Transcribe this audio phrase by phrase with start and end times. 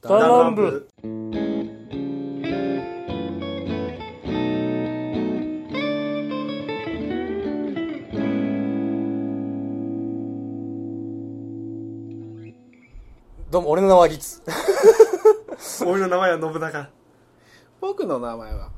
[0.00, 0.88] ダランブ。
[13.50, 14.40] どうも俺の名はリツ。
[15.84, 16.90] 俺の名前は信長。
[17.80, 18.70] 僕の名前は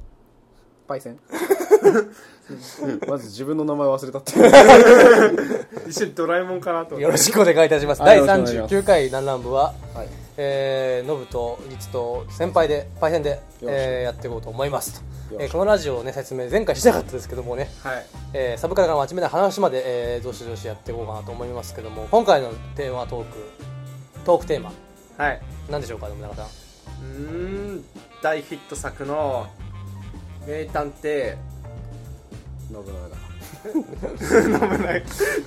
[0.88, 1.18] パイセン。
[3.06, 4.32] まず自分の名前忘れたって。
[5.86, 6.94] 一緒にドラえもんかなと。
[6.94, 8.00] 思ってよろしくお願いいたします。
[8.00, 8.74] はい第よろしくお願いします。
[8.74, 18.06] 39回ダランブははいえー、ノブとリツと先輩でパイセンで、えーやっていこうと思いますと、えーこのラジオをね説明前回しなかったですけどもね、はい。
[18.32, 19.82] えーサブカルから真面目な話まで、
[20.16, 23.36] えー、どしどしやっていこうかなと思いますけども今回のテーマはトーク
[24.24, 24.72] トークテーマ。
[25.18, 25.42] はい。
[25.70, 26.46] 何でしょうか信長さん？
[26.46, 27.84] うーん。
[28.22, 29.46] 大ヒット作の
[30.46, 31.36] 名探偵。
[32.70, 32.84] 信長
[34.18, 34.70] 信長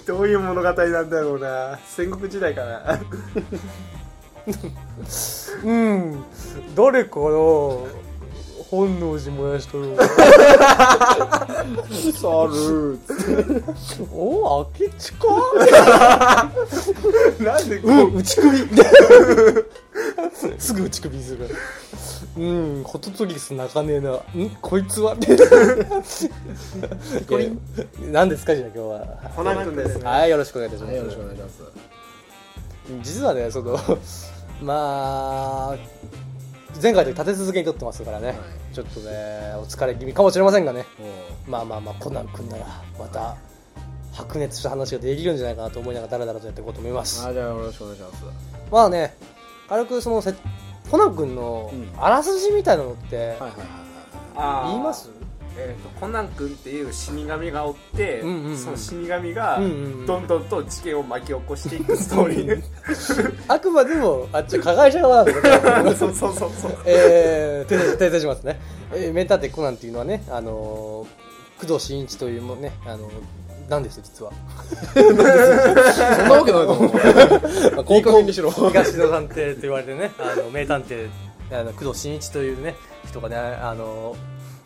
[0.06, 1.80] どういう物語なんだろうな。
[1.88, 3.00] 戦国時代かな
[5.64, 6.24] うん。
[6.76, 7.26] 誰かな。
[8.70, 10.08] 本能寺燃やしとるサ
[12.48, 12.98] ル
[14.12, 16.50] お明智か。
[17.40, 17.92] なんでこう？
[17.92, 18.58] ん打ち首。
[20.58, 21.48] すぐ打ち首にする。
[22.36, 22.44] う
[22.80, 24.14] んホトトギス泣かねえな。
[24.14, 24.22] ん
[24.60, 25.16] こいつは。
[28.12, 29.06] 何ですかじゃあ今日は。
[29.36, 30.06] コナン君ですね。
[30.06, 31.62] はいよろしくお願いいたします、はいよろしくお願いします。
[33.04, 33.78] 実はねその
[34.64, 35.78] まあ
[36.82, 38.38] 前回で立て続けに撮ってますからね、はい。
[38.74, 39.12] ちょっとね
[39.58, 40.86] お疲れ気味かもしれませんがね。
[41.00, 41.06] も
[41.48, 42.66] まあまあまあコナン君なら
[42.98, 43.36] また
[44.14, 47.26] 白熱した話ができるんじゃないかなと思いながらだらだらとやっていこうと思います。
[47.26, 48.24] うあじゃあよろしくお願いします。
[48.72, 49.16] まあね
[49.70, 50.34] 軽くそのせ
[50.90, 51.90] コナン君のうん。
[51.98, 55.10] あらすじみたいなのって言います？
[55.58, 58.58] えーとコナン君っていう死神がおって、うんうんうん。
[58.58, 59.60] その死神が
[60.08, 62.64] どんどんと事件を巻き起こしていくストーリー
[63.48, 66.78] あくまでもあっちは加害者側なんですよそうそうそうそう。
[66.86, 68.60] えー、訂正しますね、
[68.94, 73.12] えー、名探偵コナンっていうのはね、あのー、工藤新一というもね、あのー、
[73.70, 74.32] なんですよ実は。
[74.94, 75.18] そん
[76.28, 77.00] なわけないと思うま
[77.90, 78.52] あいい加減にしろ。
[78.52, 81.10] 東野探偵と言われてねあの名探偵
[81.52, 82.76] あの工藤新一というね
[83.08, 84.16] 人がねあの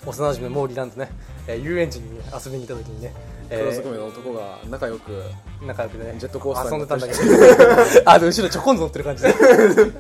[0.08, 1.10] 幼馴染の毛利蘭とね、
[1.48, 3.14] えー遊園地に遊びに行った時にね、
[3.50, 8.02] え黒ずくめの男が仲良くー仲良くねジェットコースターに遊んでたんだけど。
[8.10, 9.34] あの後ろちょこんと乗ってる感じで。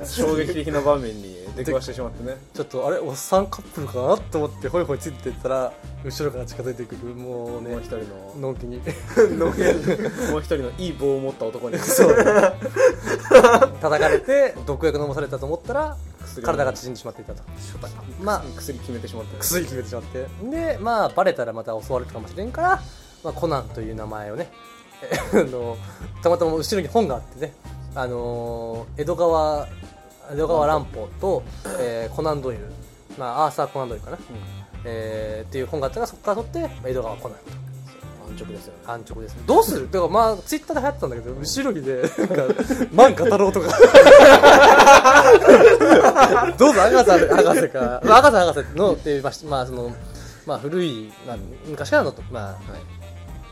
[0.05, 2.37] 衝撃的な場面に出くわしてしまってね。
[2.53, 5.73] ちょっとあれおっさんカップルかなと思ってホイホイついてったら
[6.03, 8.77] 後ろから近づいてくるもうねもう一人ののんきに。
[9.37, 11.79] もう一人のいい棒を持った男に。
[11.79, 12.15] そう。
[13.81, 15.97] 叩かれて毒薬飲まされたと思ったら
[16.41, 17.43] 体が縮んでしまっていたと。
[18.21, 19.37] まあ薬決めてしまって。
[19.39, 20.27] 薬決めてしまって。
[20.49, 22.81] でまあバレたらまた襲われるかもしれんから、
[23.23, 24.51] まあ、コナンという名前をね
[25.33, 25.77] の
[26.21, 27.53] たまたま後ろに本があってね
[27.95, 29.67] あの江戸川
[30.31, 31.43] 江戸川乱歩と、
[31.79, 32.65] えーコナンドイル、
[33.17, 34.17] まあ、アーサー・コナンドイルかな、
[34.83, 37.66] えーっていう本があったからそこから取って江戸川コナンと
[38.27, 38.79] 安直ですよね。
[38.85, 39.41] 安直ですね。
[39.45, 39.89] どうする？
[39.91, 42.11] だからまあツイッターで流行ってたんだけど後ろにねなんか
[42.93, 43.67] 万画太郎とか。
[46.57, 48.01] どうぞ博士博士か。
[48.03, 49.95] まあ博士博士のっていうまあまあその
[50.45, 52.55] まあ古い、まあ、昔からのとまあ、はい。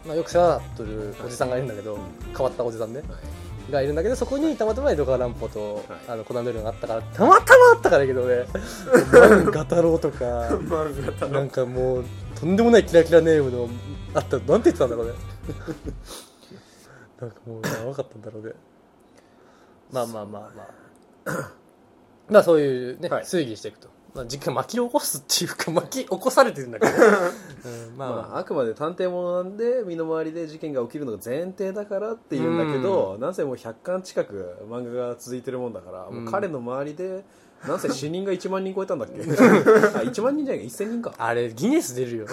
[0.08, 1.98] まあよく世話になってるおじさんがいるんだけど、
[2.36, 3.00] 変わったおじさんね。
[3.00, 3.10] はい。
[3.72, 5.84] がいるんだけどそこにたまたま江戸川乱歩と、はい。
[6.08, 8.46] あのコナンドリルがあったからたまたまあったからいいけどね
[9.12, 10.50] 万画太郎とか
[11.32, 12.06] なんかもう
[12.40, 13.70] とんでもないキラキラネームの
[14.14, 15.14] あったなんて言ってたんだろうね。
[17.20, 18.52] なんかもうやばかったんだろうね。
[19.92, 20.68] まあまあまあま
[21.34, 21.52] あ。
[22.30, 23.24] まあそういうね、はい。
[23.24, 28.44] 推理していくと、まあ、実家巻き起こすっていうか巻き起こされてるんだけど、 うん、まあままあ、あ。
[28.44, 37.24] くまで探偵物なんで身の回りで事件が起きるのが前提だからっていうんだけど、なんせもう100巻近く漫画が続いてるもんだから、もう彼の周りで
[37.68, 39.22] なんせ死人が1万人超えたんだっけ？
[39.24, 40.74] あ1万人じゃないか。
[40.76, 41.14] 1000人か。
[41.18, 42.28] あれギネス出るよ。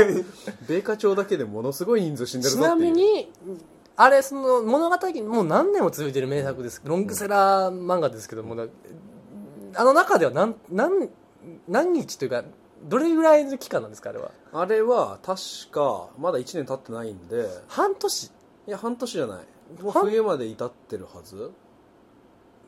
[0.68, 2.92] 米花町だけでものすごい人数死んでるちなぞっていう。
[2.94, 3.32] みに
[3.96, 6.80] あれその物語もう何年も続いてる名作です。
[6.84, 8.56] ロングセラー漫画ですけども、
[9.74, 11.10] あの中では何何
[11.68, 12.44] 何日というか
[12.88, 14.30] どれぐらいの期間なんですかあれは？
[14.52, 17.46] あれは確かまだ1年経ってないんで。
[17.68, 18.24] 半年。
[18.24, 18.30] い
[18.70, 19.82] や半年じゃない。
[19.82, 21.50] もうは冬まで至ってるはず。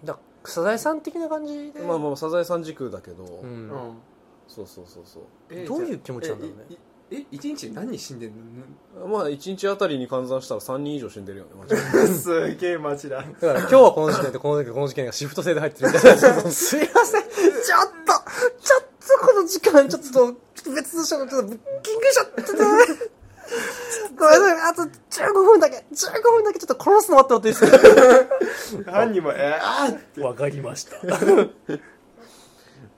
[0.04, 3.70] だサザエさん的な感じで、まあまあサザエさん時空だけど、うん。
[3.70, 3.96] うん。
[4.46, 5.22] そうそうそうそう。
[5.50, 6.64] えどういう気持ちなんだろうね？
[6.70, 6.74] え
[7.10, 8.30] ええ一日何人死んでん
[8.98, 9.06] の？
[9.06, 16.18] まあ1日あたりに換算したら3人以上死んでるよね間違いなくすげえ街だだから今日はこの事件とこの時この事件がシフト制で入ってるみたいな。
[16.50, 17.22] すいません。
[17.22, 18.12] ちょっと
[18.60, 18.82] ちょっ
[19.20, 22.58] とこの時間ちょっとちょっと別の人のちょっとブッキングしちゃってね
[24.16, 24.70] ごめんなさい。
[24.70, 24.86] あと
[25.20, 30.20] 15分だけ15分だけちょっと殺すの待ってもらっていいですか犯人もえー、って。
[30.20, 30.96] わかりました。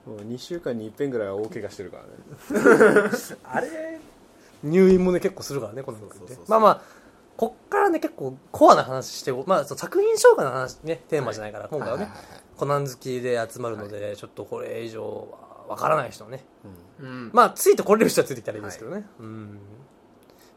[0.05, 2.09] もう2週間に一遍ぐらいは大怪我してるからね。
[3.43, 3.99] あれ？
[4.63, 6.81] 入院もね結構するからねこのそうそうそうまあまあ
[7.35, 15.29] こっからね結構コアな話してまあその作品紹介の話ねテーマじゃないから、今回はね、はいはいはいコナン好きで集まるので、ちょっとこれ以上
[15.67, 16.43] はわからない人はね。
[16.99, 17.29] うん。
[17.31, 19.59] まあついてこれる人はついてきたらいいんですけどね、うん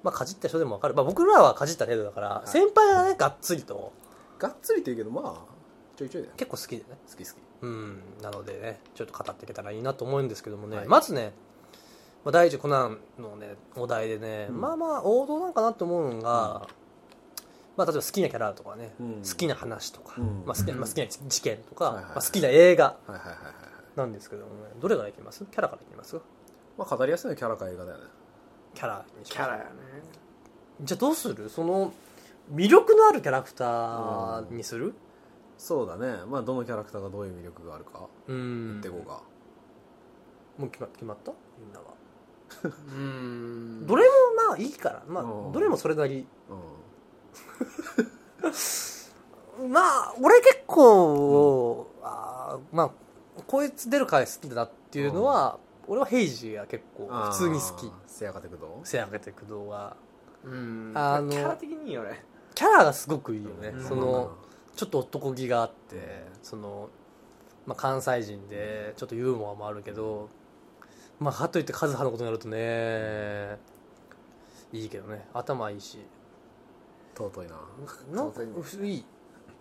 [0.02, 2.48] まあかじった人でもわかる、まあ、僕らはかじった程度だから、い。
[2.48, 3.92] 先輩がねがっつりと。
[4.38, 5.50] がっつりって言うけどまあ
[5.96, 6.38] ちょいちょいだよね。
[6.38, 6.84] 結構好きでね。
[7.10, 7.36] 好き好き。
[7.62, 8.02] うん。
[8.22, 10.88] なのでねちょっと語っていけたらいいなと思うんですけどもね、はい。
[10.88, 11.32] まずね、
[12.24, 14.60] まあ、第一コナンのねお題でね、うん。
[14.60, 16.66] まあまあ王道なんかなと思うのが、
[17.76, 19.22] まあ、例えば好きなキャラとかね、うん。
[19.22, 20.42] 好きな話とか、うん。
[20.46, 22.14] まあ、好きなまあ、好きな事件とか、はいはいはい。
[22.14, 23.36] まあ、好きな映画はいはいはい
[23.96, 24.70] なんですけどもね。
[24.80, 25.44] どれからいきます？
[25.44, 26.14] キャラからいきます？
[26.78, 28.04] まあ語りやすいのはキャラか映画だよね
[28.74, 29.70] キャラにしキャラやね。
[30.82, 31.48] じゃあどうする？
[31.48, 31.92] その
[32.52, 34.94] 魅力のあるキャラクターにする？
[35.58, 36.24] そうだね。
[36.28, 38.06] まあどのキャラクターがどういう魅力があるか。
[38.28, 38.80] うん。
[38.80, 39.22] 言ってこうか。
[40.58, 41.32] もう決ま決まった？
[41.58, 41.84] みんなは。
[42.64, 43.86] うん。
[43.86, 44.10] どれも
[44.48, 45.48] まあいいから、まうん。
[45.50, 46.26] あ、どれもそれなり。
[49.60, 49.70] うん。
[49.70, 52.90] まあ俺結構、あーまあ
[53.46, 55.58] こいつ出る回好きだなっていうのは、
[55.90, 57.90] 俺はヘイジが結構普通に好き。
[58.06, 59.96] せやかてくど背上げていく動画
[60.44, 60.92] うん。
[60.94, 62.24] あのキャラ的にいいよね。
[62.54, 63.84] キャラがすごくいいよね、うん。
[63.84, 64.36] その
[64.76, 66.90] ちょっと男気があってその、
[67.66, 70.28] まあ、関西人でちょっとユーモアもあるけど
[71.18, 73.58] まあかといって和葉のことになるとね
[74.72, 75.26] いいけどね。
[75.34, 75.98] 頭いいし。
[77.16, 77.54] 尊いな。
[78.12, 79.04] なんか当いい。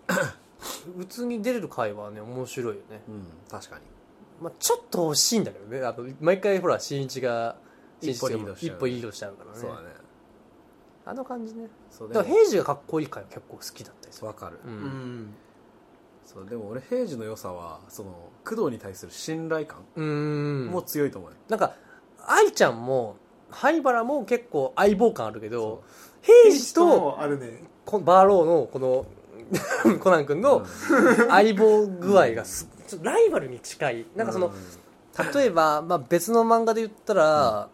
[0.95, 3.98] 普通に出れる回はね面白いよね、うん確かに
[4.41, 5.85] まあ、ちょっと惜しいんだけどね。
[5.85, 7.55] あの毎回ほら新一が
[8.01, 8.75] 一歩リードしちゃう。
[8.77, 9.57] 一歩リードしちゃうからね。
[9.59, 9.87] そうだね。
[11.05, 11.67] あの感じね。
[11.89, 14.27] そうだ平次がかっこいい回は結構好きだったりする。
[14.27, 14.59] わかる。
[14.65, 14.75] ううん。
[15.23, 15.33] ん
[16.25, 20.65] そうでも俺平次の良さはその工藤に対する信頼感うーん。
[20.67, 21.31] も強いと思う。
[21.31, 21.73] よなんか
[22.27, 23.15] 愛ちゃんも
[23.49, 25.83] 灰原も結構相棒感あるけど
[26.21, 27.63] そ平次とあるね。
[27.85, 29.05] こバーローのこの
[29.99, 30.63] コナン君の
[31.29, 34.05] 相棒具合がすちょっとライバルに近い。
[34.15, 34.51] なんかその、
[35.33, 37.69] 例えば、まあ、別の漫画で言ったら、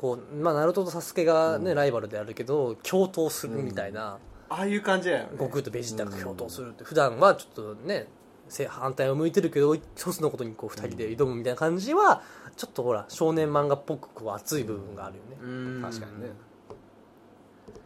[0.00, 1.76] こうまあ、ナルトとサスケが、ねうん。
[1.76, 4.18] ライバルであるけど共闘するみたいな、
[4.48, 5.30] ああいう感じだよね。
[5.38, 8.08] 悟空とベジータが共闘するって、普段はちょっとね
[8.48, 12.22] 正反対を向いてるけど一つのことにこう二人で挑むみたいな感じは、
[12.56, 15.46] ちょっとほら少年漫画っぽくこう熱い部分があるよね、う
[15.78, 15.82] ん。
[15.82, 16.30] 確かにね。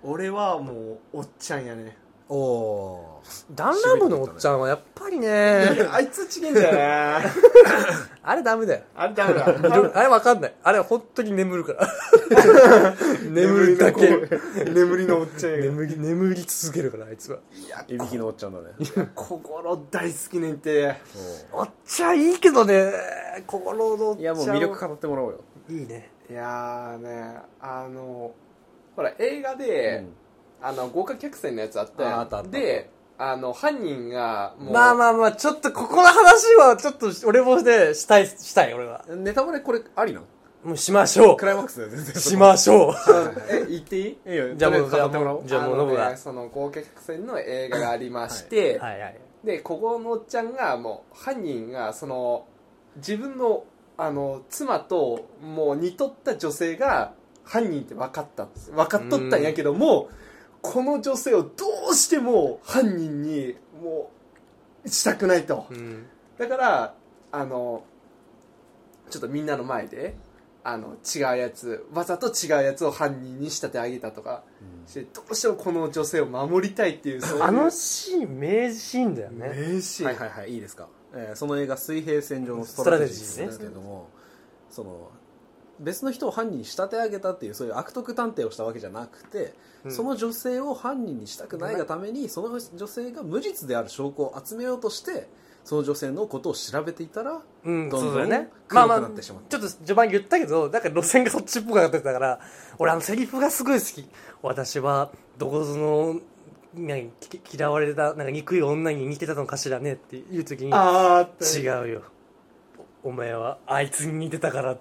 [0.03, 5.67] 俺はもうおっちゃんやねおおダンラムのおっちゃんはやっぱりね。
[5.91, 6.73] あいつちげんだよ
[7.23, 7.31] ね。
[8.23, 8.83] あれダメだよ。
[8.95, 9.47] あれダメだ。
[9.95, 10.55] あれわかんない。
[10.63, 11.89] あれは本当に眠るから。
[13.31, 14.29] 眠るだけ。
[14.65, 17.39] 眠りのおっちゃんや眠り眠り続けるからあいつは。
[17.53, 19.11] いやいびきのおっちゃんだね。
[19.15, 20.97] 心大好きねんて。
[21.53, 22.93] おっちゃんいいけどね。
[23.47, 25.41] 心のおっちゃんいやもう魅力語ってもらおうよ。
[25.69, 26.11] いいね。
[26.29, 28.33] いやーねあの
[28.97, 30.05] ほら映画で、
[30.67, 32.13] あの豪華客船のやつあったやん。
[32.15, 32.51] ああったあった。
[32.51, 39.05] であの犯人がもうまあまあまあちょっとここの話はちょっと俺もねしたいしたい俺は。
[39.09, 40.27] ネタバレこれありなの？
[40.65, 41.37] もうしましょう。
[41.37, 42.15] クライマックスだよ全然。
[42.15, 42.95] しましょう。
[43.51, 44.19] え言っていい？
[44.27, 44.55] いいよ。
[44.57, 52.47] じゃあもうとりえず語ってもうじゃあもうノブがねその豪華客船の映画がありまして、はいはいでここのおっちゃんがもう犯人がその
[52.97, 53.63] 自分の
[53.97, 57.13] あの妻ともう似とった女性が
[57.45, 60.09] 犯人って分かった分かっとったんやけども
[60.73, 61.49] この女性をど
[61.91, 64.11] うしても犯人にも
[64.85, 65.67] うしたくないと。
[65.71, 66.07] うん。
[66.39, 66.95] だから
[67.33, 67.85] あの
[69.11, 70.17] ちょっとみんなの前で
[70.65, 74.43] あの違うやつわざと違うやつを犯人に仕立て上げたとか
[74.87, 79.49] してどうしてもこの女性を守りたいっていうあのシーン名シーンだよね。
[79.49, 84.09] 名シーンはいはいはいいいですか、えーその映画「水平線上のストラテジー」ですけれども、
[84.69, 85.11] その
[85.81, 89.55] 別の人を犯人に仕立て上げたっていうそういう悪徳探偵をしたわけじゃなくて、
[89.85, 89.93] うん。
[89.93, 95.29] その女性を犯人にしたくないがためにその女性が無実である証拠を集めようとして
[95.65, 98.51] その女性のことを調べていたらうんどんどんそうだよね。
[98.71, 99.59] まあまあなってしまった。
[99.59, 102.41] ちょっと序盤言ったけどだから路線がそっちっぽくなってたから
[102.79, 104.09] 俺あのセリフがすごい好き。
[104.43, 106.21] 私はどこぞの
[106.77, 111.29] 嫌われたなんか憎い女に似てたのかしらねっていう時にああ
[111.59, 112.03] 違うよ。
[113.03, 114.77] おお前はあいつに似てたから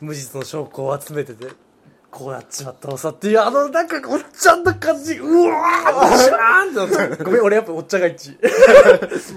[0.00, 1.46] 無実の証拠を集めてて
[2.10, 8.36] こうなっちまったのさっていうあのなんかおっちゃんの感じうわー知らんってなったごめん俺やっぱおっちゃんが一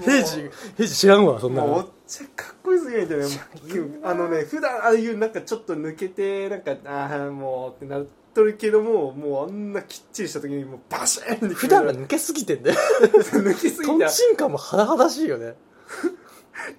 [0.04, 12.76] 平時平時知らんわそんなもうおっのちゃんかっこいいすぎるんだよねあのね普段ああいうなんかちょっと抜けてなんかああもうってなっとるけどももうあんなきっちりした時にもうバシーンって普段が抜けすぎてんだよ。
[13.10, 15.54] 抜きすとんぎたちんかんも甚だしいよね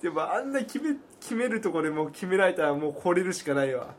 [0.02, 3.94] でもあんな決め決めるところでもう決められたらもう惚れるしかないわ。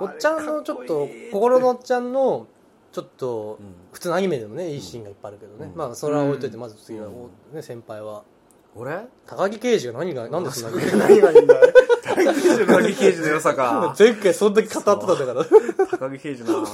[0.00, 2.46] おっちゃんのちょっと心のおっちゃんの
[2.92, 5.78] ちょっとうん普通のアニメでもねいいシーンがいっぱいあるけどね、うん。
[5.78, 7.08] まあそれは置いといてまず次は、
[7.52, 8.24] ね、先輩は。
[8.76, 9.06] 俺？
[9.26, 11.54] 高木刑事が何が何でそんなに何がいいんだ
[12.02, 13.94] 高木刑事の良さか。
[13.98, 15.44] 前回そんだけ語ってたんだから。
[15.98, 16.64] 高木刑事な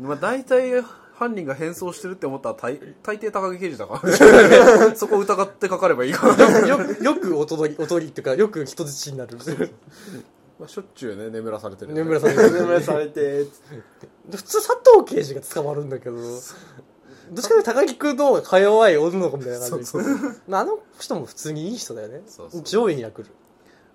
[0.00, 0.82] まあ大体
[1.20, 9.36] 犯人が変装してるって思ったら大大抵高木刑事だから そこ疑ってかかればいいから、よくよくおとりおとりっていうかよく人質になる。
[10.58, 12.72] まあ、しょっちゅうね眠らされてる眠らされ眠る。
[12.72, 13.46] らされて。
[14.30, 16.16] 普通佐藤刑事が捕まるんだけど。
[16.16, 19.84] どっちかというと高木君の方がか弱い女の子みたいな感じ。
[19.84, 22.22] そうそうまああの人も普通にいい人だよね。
[22.64, 23.26] 上位には来る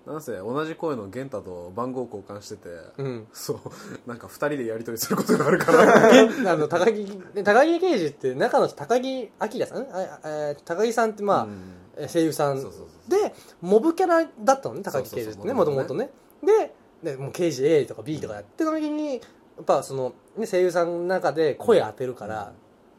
[0.06, 3.26] なんせ同じ声の源太と番号交換してて、うん。
[3.32, 3.58] そう。
[4.08, 6.24] なんか二人でやり取りすることがあるから。
[6.24, 6.92] 現 あの高木
[7.34, 9.86] ね高木刑事って中の人高木明さん？
[9.90, 11.52] あえー高木さんってまあ、うん。
[11.96, 12.60] えー声優さん。
[12.62, 16.10] そうそうそうでモブキャラだったのね高木刑事ってねもとそうそうそうもと
[16.46, 16.72] ね。
[17.02, 19.20] ででもう刑事 A とか B とかやってた時にや
[19.62, 22.52] っぱその、ね、声優さんの中で声当てるから、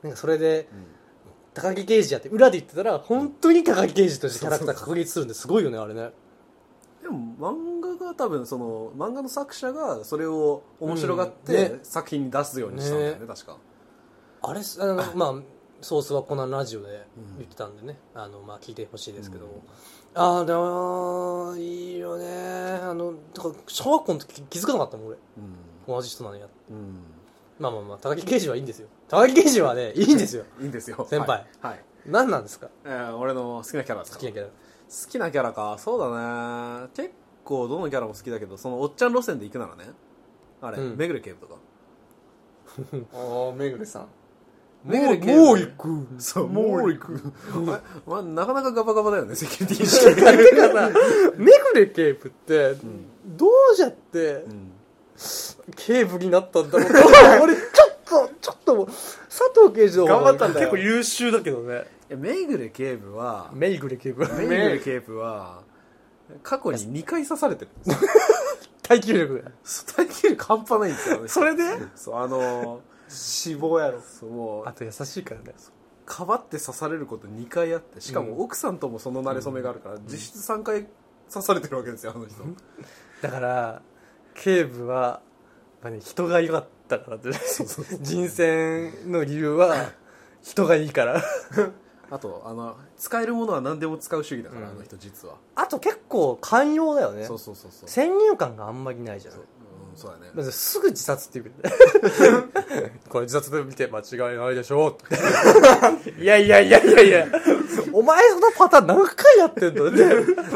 [0.03, 0.67] なんかそれで
[1.53, 6.11] 高木刑事やって裏で言ってたら本当に高木刑事としてキャラクター確立するんですごいよねあれね
[7.09, 11.55] でも漫画が多分その漫画の作者がそれを面白がっうん。
[11.55, 11.69] ね。
[11.69, 13.27] て作品に出すようにしたんだよねね。
[13.27, 13.57] 確か。
[14.41, 15.33] あれあの まあ
[15.81, 19.51] ソースはコナンラジオで言ってたんでね、あのまあ聞いてほしいですけど、うん。
[20.15, 22.25] ああでもいいよね。
[22.81, 25.17] あのだから小学校の時気づかなかったもん俺。
[25.37, 25.55] うん。
[25.87, 26.47] 同じ人なのや。
[26.69, 27.03] うん。
[27.59, 28.87] まあまあまあ高木刑事はいいんですよ。
[29.07, 30.45] 高木刑事はねいいんですよ。
[30.59, 31.05] いいんですよ。
[31.09, 31.45] 先輩。
[31.61, 31.83] はい、はい。
[32.07, 32.69] 何なんですか？
[32.83, 34.47] えー俺の好きなキャラですか好きなキャラ
[34.89, 35.77] 好きなキャラか？
[35.79, 36.87] そうだね。
[36.95, 37.11] 結
[37.43, 39.91] 構どのキャラも好きだけどそのおっちゃん路線で行くならね。
[40.61, 40.97] あれ、うん。
[40.97, 41.55] めぐれ警部とか。
[43.13, 44.07] ああめぐるさん。
[44.85, 45.41] めぐれ警部。
[45.45, 46.07] もう行く。
[46.19, 47.33] そうもう行く。
[47.65, 49.85] ままあ、なかなかガバガバだよねセキュリティ。
[49.85, 50.89] 意識が、てかさ
[51.37, 52.75] めぐれ警部って
[53.25, 54.71] どうやってうん。
[55.75, 57.43] 警部になったんだろうと。
[57.43, 60.69] 俺ちょっとちょっと佐藤刑事の頑張ったんだよ。
[60.71, 64.25] 結構優秀だけどねいやめぐれ警部はめぐれ警部。
[64.35, 65.63] めぐれ警部は
[66.43, 67.71] 過去に2回刺されてる。
[67.71, 68.09] んですよ
[68.83, 71.63] 耐久力がそう耐久力半端ないんですよねそれで？
[71.95, 74.01] そうあの死亡やろ。
[74.01, 75.53] そうあと優しいからね。
[76.05, 78.27] かばって刺されること2回あってしかうん。
[78.27, 80.87] も奥さんともその馴れ初めがあるから、実質3回
[81.29, 82.41] 刺されてるわけですよあの人、
[83.21, 83.81] だから
[84.33, 85.19] 警部は、
[85.81, 87.31] まあね、人が良かったからって
[88.01, 89.91] 人選の理由は
[90.41, 91.21] 人がいいから
[92.09, 94.75] あとあの使えるものは何でも使う主義だから、うん。
[94.75, 97.25] あの人実は、あと結構寛容だよね。
[97.25, 97.89] そうそうそうそう。
[97.89, 99.33] 先入観があんまりないじゃん。
[99.33, 99.43] そう,、
[99.91, 100.31] うん、そうだね。
[100.33, 102.49] まずすぐ自殺って言う。
[103.09, 104.97] これ自殺で見て間違いないでしょ
[106.19, 107.27] いやいやいやいやいや。
[107.91, 110.05] お前そのパターン何回やってんのね。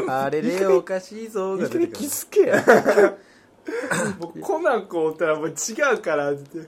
[0.08, 3.16] あれれおかしいぞがいきなり気るづけや。
[4.18, 5.52] もうコナン君おったらもう違
[5.94, 6.58] うからって。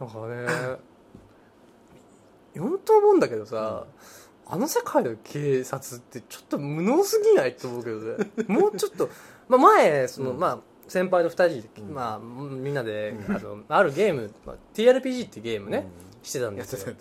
[0.00, 0.91] なんかね
[2.58, 3.86] 本当思うんだけどさ、
[4.46, 8.30] あの世界の警察ってちょっと無能すぎないと思うけどね。
[8.48, 9.08] もうちょっと、
[9.48, 10.38] まあ、前その、うん。
[10.38, 11.94] まあ先輩の2人で、うん。
[11.94, 15.86] まあ、みんなで、あのあるゲーム、まあ、TRPG っていうゲームね、
[16.22, 16.94] してたんやですよ。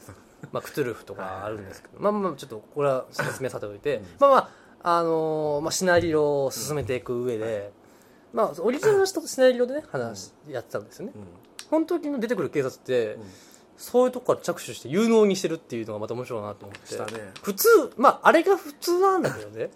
[0.51, 4.03] まあ、クトゥルフとかあるんですけど、まあまあちょっとこれは説明させておいて、うん。
[4.19, 4.37] まあま
[4.83, 7.71] ああのーまあ、シナリオを進めていく上で、
[8.33, 11.23] まあオリジナルの人とシナリオでね話やってたんですよね、うん。
[11.69, 13.23] 本当に出てくる警察って、うん
[13.81, 16.87] そういうとこから着手して有能にしてるっていうのがまた面白いなと思って。
[16.87, 17.11] したね。
[17.41, 19.71] 普通まああれが普通なんだけどね。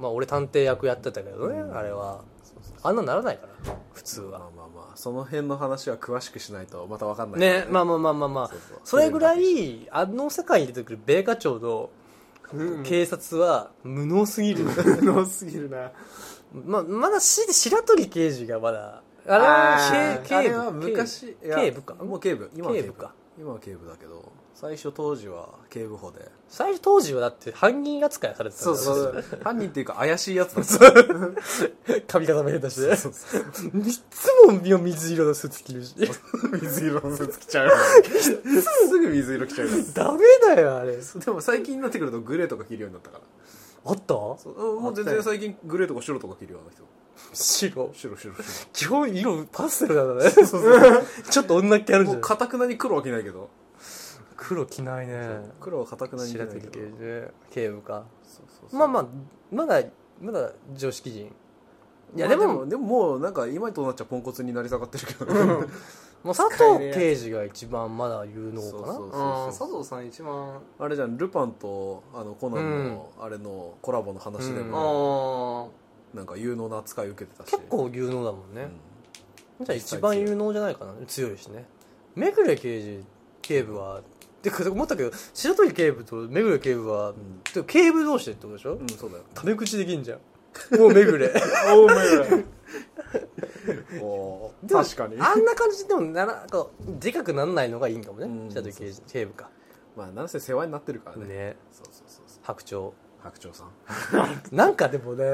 [0.00, 1.76] まあ俺探偵役やってたけどね、うん。
[1.78, 2.22] あれは。
[2.82, 4.40] あんなならないから普通は。
[4.40, 4.96] まあまあまあ。
[4.96, 7.66] その辺の話は詳しくしないとまた分かんないね。
[7.70, 8.50] まあまあまあまあまあ。
[8.82, 11.90] それぐらいあの世界に出てくる米花町の
[12.52, 12.82] うん。
[12.82, 14.64] 警察は無能すぎる、
[15.02, 15.92] 無能すぎるな。
[16.52, 21.94] まあ、まだし白鳥刑事がまだあれあはあれは昔警部か。
[21.94, 22.92] もう警部今は警部。
[22.94, 23.12] か。
[23.38, 26.28] 今は警部だけど最初当時は警部補で。
[26.48, 32.00] 最初当時はだって犯人扱いされてたそうそう犯人っていうか怪しいやつだった。
[32.08, 32.94] 髪型も変だしね。
[32.94, 35.94] いつも水色のスーツ着るし。
[36.62, 37.70] 水色のスーツ着ちゃう。
[37.70, 40.20] すぐ水色着ちゃうかダメ
[40.54, 40.96] だよあれ。
[40.96, 43.24] らでも最近になってくるとグレーとか着るようになったから。
[43.84, 44.04] あった？
[44.08, 46.82] そうもう全然最近グレーとか白とか着るような人
[47.32, 47.90] 白。
[47.94, 48.44] 白白白。
[48.72, 50.30] 基本色パステルなんだね。
[51.30, 52.20] ちょっと女っ気あるじゃん。
[52.20, 53.48] かたくなに黒は着ないけど。
[54.36, 55.40] 黒着ないね。
[55.60, 56.70] 黒はかたくなに着ないけど。
[57.50, 58.04] 警部か。
[58.22, 58.78] そうそうそう。
[58.78, 59.06] まあまあ
[59.52, 59.82] まだ
[60.20, 61.32] まだ常識人。
[62.16, 65.26] いやでもまあでももうなんか今となっちゃポンコツになり下がってるけど
[66.24, 68.70] もう佐藤刑事が一番まだ有能かな。
[68.70, 70.60] そうそうあー佐藤さん一番。
[70.78, 74.70] あれじゃんルパンとあのコナンのあれのコラボの話でうん。
[74.70, 77.50] もあなんか有能な扱い受けてたし。
[77.50, 78.70] 結構有能だもんね、
[79.60, 79.66] うん。
[79.66, 80.94] じゃあ一番有能じゃないかな。
[81.06, 81.66] 強いしね。
[82.14, 83.04] 目暮刑事
[83.42, 84.02] 警部は
[84.42, 87.14] てか思ったけど白鳥警部と目暮警部は、ん。
[87.44, 89.24] てか警部同士でってことでしょ、うんそうだよ。
[89.34, 90.18] タメ口できんじゃん。
[90.78, 91.30] もう目暮あ
[91.76, 92.44] お前
[94.00, 95.20] おでも確かに。
[95.20, 96.66] あんな感じでもならなんか
[96.98, 98.26] でかくなんないのがいいんかもね。
[98.26, 99.50] うん白鳥刑事警部か。
[99.96, 101.26] まあなんせ世話になってるからね。
[101.26, 101.56] ね。
[101.72, 102.40] そうそうそうそう。
[102.42, 103.70] 白鳥白鳥さん？
[104.56, 105.24] なんかでもね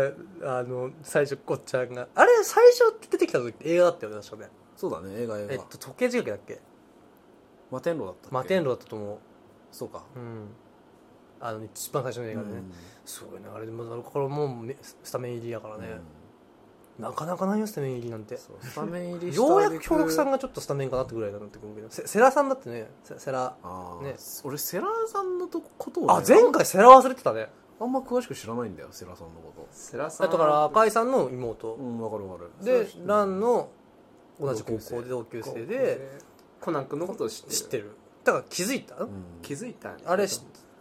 [0.42, 4.50] あの最初こっちゃんがあれ最初出てきた時映画だったよね確かね。
[4.76, 5.52] そうだね映画映画。
[5.52, 6.62] えっと時計仕掛けだっけ？
[7.70, 8.26] 摩天楼だったっけ？
[8.28, 9.18] 摩天楼だったと思
[9.70, 10.02] そうか。
[10.16, 10.48] ううん。
[11.40, 12.62] あの一番最初の映画でね、
[13.04, 15.82] すごいねあれでもだからもうめスタメン入りやからうん。
[15.82, 16.00] ね、
[16.98, 18.36] なかなかないよスタメン入りなんて。
[18.38, 22.90] スタメン入りようやく協力さんがちょっとスタメンかなってぐらいになってくるけどセセラさんだってね。
[23.02, 24.16] セセラああ、ね。
[24.44, 27.50] 俺セラさんのとこことをね、あ前回セラ忘れてたね
[27.84, 30.30] あんま詳しく知らないんだよセラさんのこ世良さん。
[30.30, 31.54] だから赤井さんの妹。
[31.54, 32.50] とうんわかるわかる。
[32.64, 33.68] でそうランの
[34.40, 36.18] 同じ高校で同級生で
[36.60, 37.54] コナン君のことを知ってる。
[37.54, 37.90] 知ってる。
[38.24, 39.08] だから気づいた、うん。
[39.42, 40.40] 気づいたあれし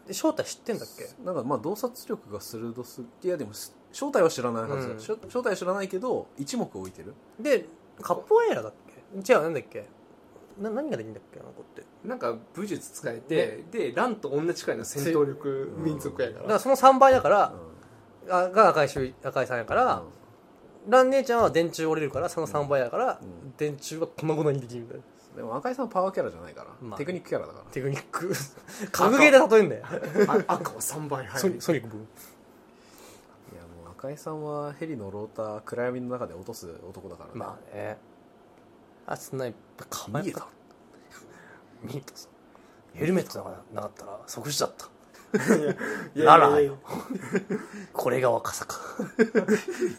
[0.09, 1.09] 正体知ってんだっけ？
[1.25, 4.99] なんかまあ洞察力が鋭すいやでもす正体は知らないはず、うん。
[4.99, 7.13] しょ正体は知らないけど一目置いてる。
[7.39, 7.65] で
[8.01, 9.33] カッポエイラだっけ？
[9.33, 9.85] 違うなんだっけ？
[10.59, 11.83] な何ができるんだっけあの子って。
[12.03, 15.83] なんか武術使えて、でランと同じくらいの戦闘力うん。
[15.83, 17.53] 民族やかだかららその3倍だから
[18.27, 20.03] う、あが赤いし赤いさんやから、ん。
[20.89, 23.53] ラン姉ちゃんは電柱折れるからその3倍やから、うん。
[23.57, 25.03] 電柱は粉々にできるみたいな。
[25.35, 26.97] でも赤井さんはパワーキャラじゃないから、まあ。
[26.97, 27.65] テクニックキャラだから。
[27.71, 28.31] テクニック。
[28.91, 29.83] 格ゲーで例えんだよ、
[30.47, 31.55] あ赤は3倍ソ入る。
[31.55, 31.99] ニソニックブー。
[31.99, 32.05] ム
[33.53, 37.97] いやもう赤井さんはヘリのローター暗闇の中で落とす男だからね、まあね
[39.05, 40.47] あスナイプ構えた。
[41.83, 42.13] 見えた？
[42.15, 42.29] ぞ
[42.93, 44.87] ヘルメットがなかったら即死だった。
[46.15, 46.77] ならよ。
[47.91, 48.79] これが若さか。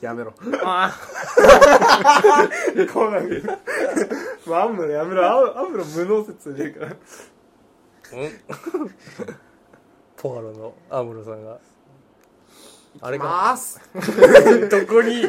[0.00, 0.32] やめろ。
[0.62, 0.96] あ
[2.92, 3.42] コナン君
[4.46, 6.96] まあアムロやめろアアムロ無能説でから。
[10.16, 11.59] ポアロのアムロさんが。
[13.00, 13.24] あれか。
[13.24, 13.81] ます。
[14.70, 15.22] どこに？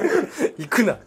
[0.56, 0.98] 行くな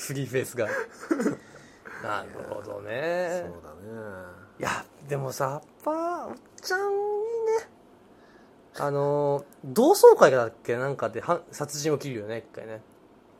[0.00, 0.66] スリーフェイスが。
[2.02, 3.44] なるほどね。
[3.46, 4.26] そうだね。
[4.58, 7.68] いやでもさやっぱおっちゃんいいね。
[8.78, 12.80] あの同窓会だっけなんかでは殺人起きるよね一回ね。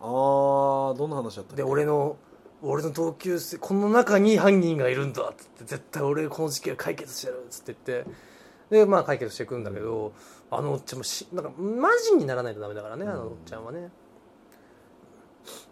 [0.01, 1.62] あーどんな話だったっけ？
[1.62, 2.16] で俺の
[2.62, 8.11] 俺の同級生この中に犯人がいるんだっつって絶対俺この事件解決してやるっつって言って。
[8.70, 10.12] でまあ解決していくんだけど、
[10.49, 13.90] あのおっちゃんもしなんかマジにならないとダメだからねあのおっちゃんはね、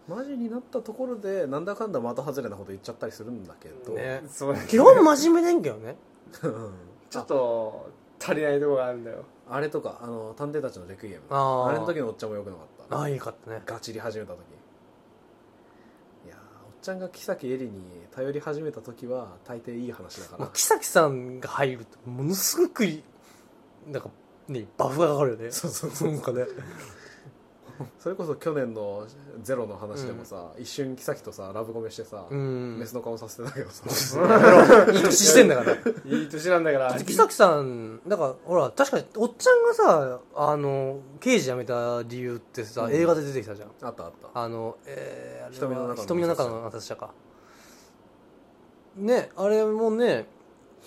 [0.09, 4.57] マジになったところでなんだかんだ的外れなこと言っちゃったりするんだけど、ねそう。
[4.67, 5.97] 基本真面目ねんけどね。
[6.43, 6.73] うん。
[7.11, 7.91] ちょっと
[8.21, 9.25] 足りないところがあるんだよ。
[9.51, 11.23] あれとかあの探偵たちのレクイエム。
[11.31, 12.97] あれの時のおっちゃんもよくなかった。
[12.97, 13.63] ああいいかったね。
[13.67, 14.39] ガチり始めた時。
[16.27, 17.81] いやーおっちゃんが木崎絵里に
[18.15, 20.39] 頼り始めた時は大抵いい話だから。
[20.39, 23.03] まあ、木崎さんが入るとものすごくい
[23.87, 24.11] なんか
[24.49, 25.51] ねバフがかかるよね。
[25.51, 26.13] そうそうそう。
[26.13, 26.45] なんかね
[27.99, 29.07] それこそ去年の
[29.43, 32.79] 「ゼロの話でもさ、一瞬木崎とさラブコメしてさ、うん。
[32.79, 33.85] メスの顔させてたけどさ。
[34.93, 35.73] いい年してんだから。
[36.05, 36.95] いい年なんだから。
[37.01, 42.93] 木崎さんだからほら確かにおっちゃんがさあの刑事辞めた理由ってさ、うん。
[42.93, 43.71] 映画で出てきたじゃん。
[43.83, 44.41] あったあった。
[44.41, 47.11] あのえー、瞳の中の瞳の中のナタシャか。
[48.97, 50.27] ねあれもね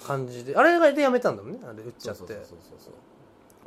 [0.06, 2.20] 感じであれで辞めたんだもんねあれ打っちゃって。
[2.20, 2.94] そうそうそうそう。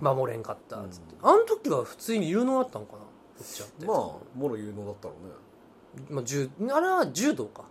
[0.01, 1.29] 守れんかったっつって、うん。
[1.29, 3.04] あの時は普通に有能だったのかな
[3.39, 3.87] 打っちゃって。
[3.87, 5.35] まあもろ有能だったろうね。
[6.11, 7.65] まあ、柔あれは柔道か。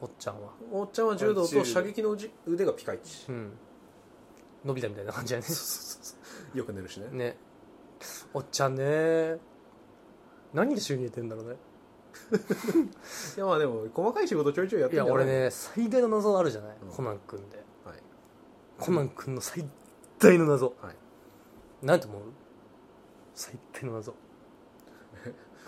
[0.00, 0.50] おっちゃんは。
[0.72, 3.26] おっちゃんは柔道と射撃の腕腕がピカイチ。
[3.28, 3.52] うん。
[4.64, 5.46] 伸びたみたいな感じやね。
[6.54, 7.08] よく寝るしね。
[7.10, 7.36] ね。
[8.32, 9.38] おっちゃんね。
[10.52, 11.56] 何で収入得てんだろうね。
[13.36, 14.98] いやまあでも細かい仕事ちょいちょいやってい？
[14.98, 16.90] いや俺ね最大の謎あるじゃない、うん。
[16.90, 17.56] コナン君で。
[17.84, 17.96] はい。
[18.78, 19.64] コナン君の最
[20.18, 20.74] 大の謎。
[20.82, 20.96] はい。
[21.82, 22.22] 何と思う？
[23.34, 24.14] 最大の謎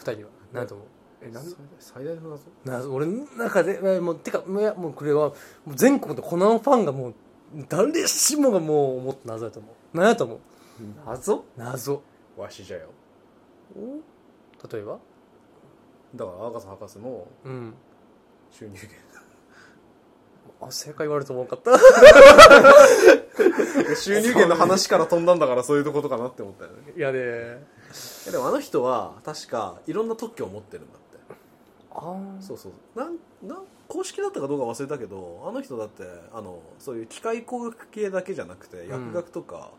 [0.05, 0.31] 二人は。
[0.53, 0.87] 何と思う
[1.23, 1.45] えなん
[1.79, 2.43] 最大の謎？
[2.65, 5.35] 謎俺の中でえもうてかいやもうこれはも
[5.69, 7.15] う全国のコナンファンがもう
[7.69, 9.75] 誰しもがもう思った謎だと思う。
[9.97, 10.39] 何やと思う？
[11.07, 11.45] 謎？
[11.57, 12.03] 謎。
[12.37, 12.89] わしじゃよ。
[14.73, 14.99] 例えば？
[16.17, 17.75] だから赤瀬博士のうん。
[18.51, 18.93] 収入源。
[20.61, 21.79] あ正解言われると思わなかった？
[23.97, 26.93] 収入源の話から飛んだんだからそういうとことかなって思ったよね。
[26.97, 27.19] いやね。
[27.19, 27.25] や
[28.31, 31.03] でもあの人は確かいろんな特許を持ってるんだって。
[31.95, 39.71] あそうそうなんなん公式だったかどうか忘れたけどあの人だってあのそういう機械工学系だけじゃなくて薬学とか、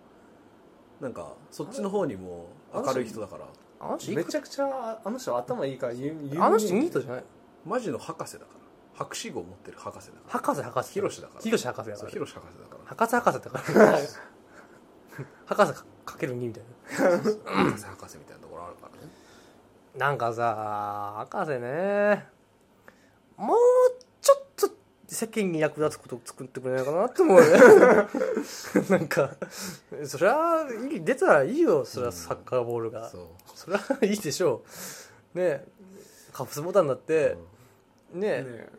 [1.01, 3.45] なんかそっちの方にも明るい人だから。
[3.79, 6.45] あの人めちゃくちゃあの人頭いいから有有名。
[6.45, 7.23] あの人ニートじゃない？
[7.65, 8.59] マジの博士だから。
[8.95, 10.29] 博士号持ってる博士だから。
[10.29, 11.21] 博士博士。
[11.21, 11.41] だから。
[11.41, 11.97] ヒロシ博士だから。
[11.97, 12.85] そうヒロシ博士だから。
[12.85, 13.97] 博士博士だから。
[15.45, 17.09] 博 士かかける2みたいな。
[17.09, 19.11] 博士博士みたいなところあるからね。
[19.97, 22.25] なんかさ博士ね。
[23.37, 23.57] もう
[24.21, 24.69] ちょっと
[25.07, 27.59] 世間に役立つこと作ってくれないかなって思うよね。
[28.89, 29.31] なんか
[30.05, 30.65] そりゃ
[31.01, 31.85] 出たらいいよ。
[31.85, 33.27] そりゃサッカーボールが、そう。
[33.55, 34.63] そりゃいいでしょ
[35.35, 35.37] う。
[35.37, 35.65] ね。
[36.31, 37.37] カフスボタンだって、
[38.11, 38.43] ね。
[38.43, 38.69] ね。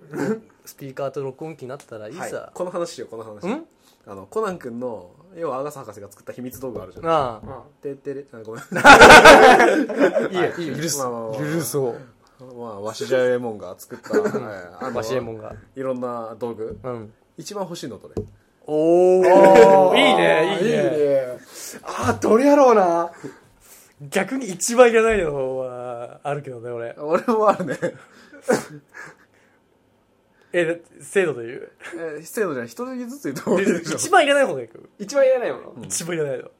[0.64, 2.30] スピーカーと録音機になったらいいはい。
[2.30, 3.46] さ、この話しようこの話。
[3.46, 3.66] ん？
[4.06, 7.06] あのコナン君の要はアガサ博士が作った秘密道具あるじゃん。
[7.06, 7.46] ああ。
[7.46, 8.62] まてってれあごめん。
[10.32, 10.62] いいよい。
[10.64, 10.98] いよ許す。
[10.98, 11.38] まあまあまあ。
[11.38, 12.54] 許そう。
[12.54, 14.84] まあわしじゃえもんが作った、 はい。
[14.86, 15.54] あのわしえもんが。
[15.74, 16.78] いろんな道具。
[16.82, 17.12] うん。
[17.36, 18.14] 一番欲しいのどれ？
[18.66, 20.58] おおあいいね。
[20.62, 20.82] いいね。
[20.82, 21.38] ね
[21.82, 23.10] ああどれやろうな。
[24.10, 26.94] 逆に一番いらないのはあるけどね俺。
[26.98, 27.78] 俺もあるね
[30.56, 31.72] えだって精度で言う。
[31.96, 32.68] えー、制度じゃない。
[32.68, 33.96] 一人ずつ言った方がいいでしょ。
[33.96, 35.84] 一番いらない方がいいか一番いらないもの。
[35.84, 36.50] 一番いらないの。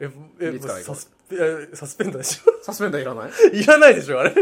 [0.00, 3.30] ええいつサスペえサスペンダーでしサスペンダーいらない？
[3.30, 4.34] ょいらないでしょあれ。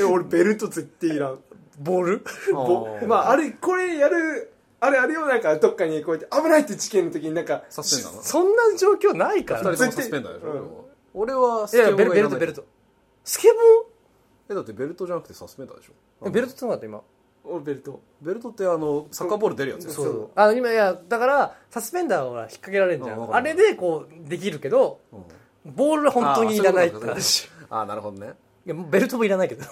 [0.00, 1.38] え俺ベルト絶対いらん。
[1.78, 2.24] ボール？
[2.52, 8.22] ぼまああれこれやるあれあれよなんかどっかにこうやって危ないって事件の時になんかサスペンダーの？
[8.22, 9.60] そんな状況ないから。
[9.60, 12.64] 二人ともサスペンダーでしょ、俺はスいやベルベルトベルト。
[13.24, 13.58] スケボ
[14.48, 16.26] えだってベルトじゃなくてサスペンダーでしょ？
[16.26, 16.98] ーベルトってのがあった今。
[16.98, 17.04] 俺
[17.64, 18.00] ベルト。
[18.20, 19.84] ベルトってあのサッカーボール出るやつ。
[19.84, 20.04] よそう。
[20.04, 20.30] そう。
[20.34, 23.34] あ今いやだからサスペンダーはほら引っ掛けられるじゃうん。
[23.34, 25.16] あれでこうできるけどう
[25.70, 25.72] ん。
[25.74, 28.34] ボールは本当にいらないって話あーなるほどね。
[28.66, 29.64] いやベルトもいらないけど。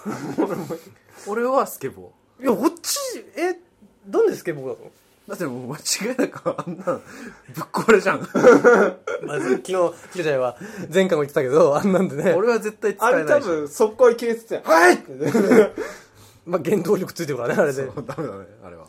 [1.26, 2.98] 俺はスケボいやこっち
[3.37, 3.58] え
[4.10, 4.78] なんでスケボーなのー
[5.28, 7.02] だってもう間違いなくあんなんぶっ
[7.72, 8.20] 壊れじゃん。
[9.24, 10.56] まあ、昨日、キロちゃんは
[10.92, 15.12] 前回も言ってたけど、あんなんでね、俺は絶対使あれ多えないし分速攻いけるっつって「はい!」って
[16.46, 17.87] まあ原動力ついてるからね、あれで。
[17.87, 18.87] そうダメだねあれは。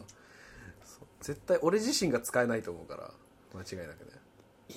[0.84, 1.06] そう。
[1.22, 3.12] 絶対俺自身が使えないと思うから
[3.54, 4.12] 間違いなくね。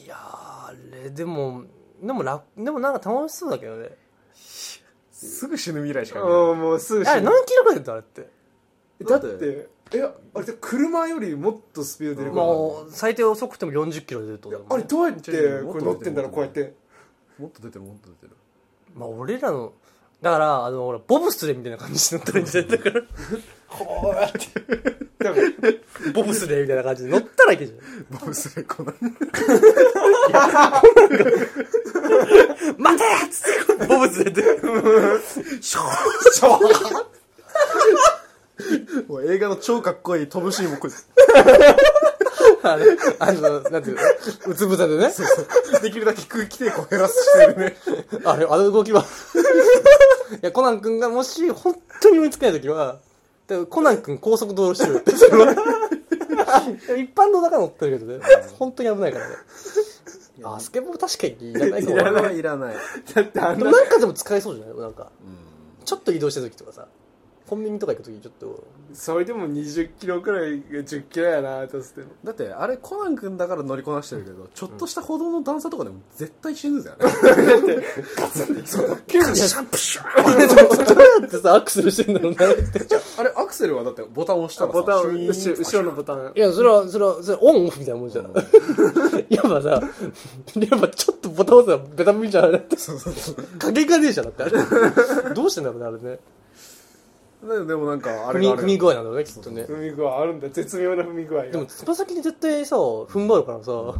[0.04, 1.64] いやー、あれ、でも、
[2.02, 3.90] でも楽、でもなんか楽しそうだけどね。
[4.34, 6.28] すぐ死ぬ未来しかない。
[6.28, 8.28] うんもうすぐ死あれぬ何キロくらいだったあれって？
[9.04, 12.46] だってえあれって車よりもっとスピード出るから。
[12.46, 14.74] もう、最低遅くても40キロで出るってことだもんね。
[14.74, 15.32] あれどうやって
[15.72, 16.74] これ乗ってんだろうこうやって
[17.38, 17.80] もっと出てる。
[17.84, 18.32] もっと出てる。
[18.94, 19.72] まあ、俺らの、
[20.20, 22.70] だから、あの、ほら、ボブスレーみたいな感じで乗ったらいいんじゃない？
[22.70, 23.02] だから、
[23.68, 24.50] こうやって、
[26.12, 27.74] ボブスレーみたいな感じで乗ったらいけるじ
[28.18, 29.12] ボブスレーコナンゃん。
[32.78, 33.42] 待てっつ
[33.74, 34.42] って、ボブスレーで、
[35.62, 37.06] シュー
[39.06, 40.92] もう映画の超かっこいい飛ぶシーンもこれ
[42.64, 42.84] あの、
[43.18, 44.02] あの、なんていうの、
[44.48, 45.12] うつぶたでね。
[45.82, 47.76] できるだけ空気抵抗減らしてるね
[48.24, 49.04] あれ、あの動きは。
[50.34, 52.98] いや、コナン君がもし、本当に追いつかないときは、
[53.46, 55.54] でコナン君高速道路してるって、それは。
[56.96, 58.20] 一般の中乗ってるけどね、
[58.58, 59.34] 本当に危ないからね。
[60.44, 62.76] あ、スケボー確かにいらないかもいらないいらない
[63.14, 64.76] だってあのでもなんかでも使えそうじゃない？
[64.76, 65.10] なんか。
[65.22, 65.38] うん
[65.84, 66.86] ちょっと移動した時とかさ、
[67.48, 77.12] コンビニとか行く時ちょっと、それでも20キロくらいが10キロやなとしてもだってあれコナン君だから乗りこなしてるけどちょっとした歩道の段差とかでも絶対死ぬぜあれ
[79.06, 82.86] 急にシャンプシューどうやってさ、アクセルしてんだろうなって。
[83.18, 88.24] あれアクセルはだってボタンを押したらさボタン後ろのボタンいや、それは、それは、それオンオフみたいなもんじゃん。
[89.28, 92.76] やっぱさ、やっぱちょっとボタン押すのベタミンじゃん、あれって。
[93.58, 95.34] 影がねえじゃん、だってあれ。
[95.34, 96.18] どうしてんだろうね、あれね。
[97.42, 99.62] ででもなんかあ踏み、れがある踏み具合なんだろうね、きっとね。
[99.62, 101.50] 踏み具合あるんだ絶妙な踏み具合が。
[101.52, 103.28] でも、つま先に絶対さ、踏ん。
[103.28, 103.94] 張るからさ、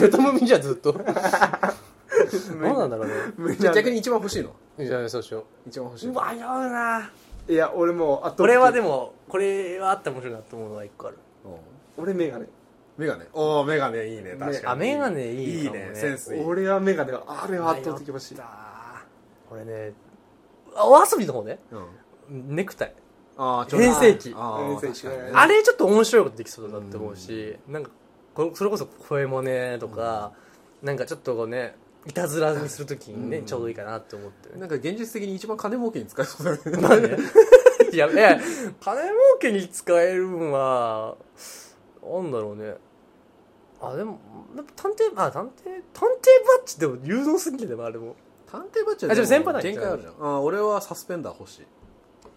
[0.00, 0.94] ベタ踏みじゃん、ずっと。
[2.60, 3.56] 何なんだろうね。
[3.56, 4.50] じゃあ逆に一番欲しいの？
[4.78, 5.44] いや、そうしよ。
[5.66, 7.10] 一番欲しいう迷うな。
[7.48, 11.18] いや俺もうあと俺はでも、これはあったら面白いなと思うのが一個ある。
[11.44, 11.48] う。
[11.48, 12.46] ん俺メガネ。
[12.96, 13.26] メガネ？
[13.32, 14.66] おおメガネいいね確かに。
[14.66, 15.90] あメガネいいいいかもね。
[15.90, 16.44] ねセンスいい。
[16.44, 18.34] 俺はメガネはあれは圧倒的欲しい。
[18.34, 19.04] 迷った
[19.50, 19.92] 俺ね、
[20.74, 21.84] あお遊びの方ね、うん
[22.32, 22.94] ネクタイ。
[23.36, 25.38] あー変声期あー変声期確かにね。
[25.38, 27.90] あれちょっと面白いことできそうだなって思うし、なんか
[28.34, 30.32] こそれこそ声もねとか、
[30.82, 33.44] なんかちょっとこうねいたずらにするときにね、うん。
[33.44, 37.16] ちょうどいいかなって思ってねなんか現実的に一番金儲けに使えそうだけどまあね
[37.92, 38.40] いやいや
[38.80, 41.16] 金儲けに使えるんは
[42.02, 42.74] なんだろうね。
[43.80, 44.18] あでも
[44.76, 48.14] 探偵あ探偵探偵バッジでも有能すぎるねあれも。
[48.50, 50.14] 探偵バッジはあじゃあ先輩ない限界あるじゃん。
[50.20, 51.66] あ俺はサスペンダー欲しい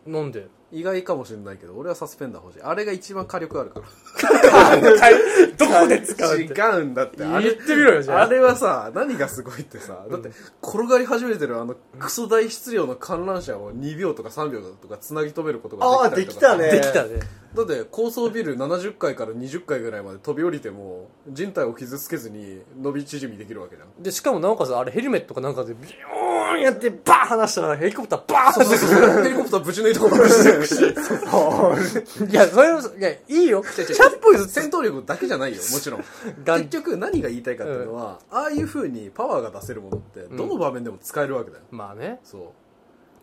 [0.06, 0.48] なんで？
[0.72, 2.62] 意外かもしれないけど俺はサスペンダー欲しい。
[2.62, 3.86] あれが一番火力あるから。
[5.58, 6.54] どこで使うって？
[6.54, 7.24] 違うんだって。
[7.24, 8.24] あれ言ってみろよじゃあ。
[8.24, 17.06] あれはさ何がすごいってさだって転がり始めてるあのクソ大質量の観覧車を2秒とか3秒とかつなぎ止めることができたりとかあーできたね。
[17.06, 17.46] できたね。
[17.56, 24.04] だって高層ビル70階から20階ぐらいまで飛び降りても人体を傷つけずに伸び縮みできるわけじゃん。
[24.04, 30.30] でしかもなおかつあれヘルメットかなんかでビヨーンやってバーン離したらヘリコプターバーンってヘリコプターぶち抜いたことある
[30.66, 33.64] しいやそれもいやいいよ。
[33.64, 34.54] 100歩譲って。
[34.62, 36.04] 戦闘力だけじゃないよもちろん。
[36.46, 42.20] 結局何が言いたいかっていうのは、ああいう風にパワーが出せるものってどの場面でも使えるわけだよ、まあね。
[42.24, 42.42] そう。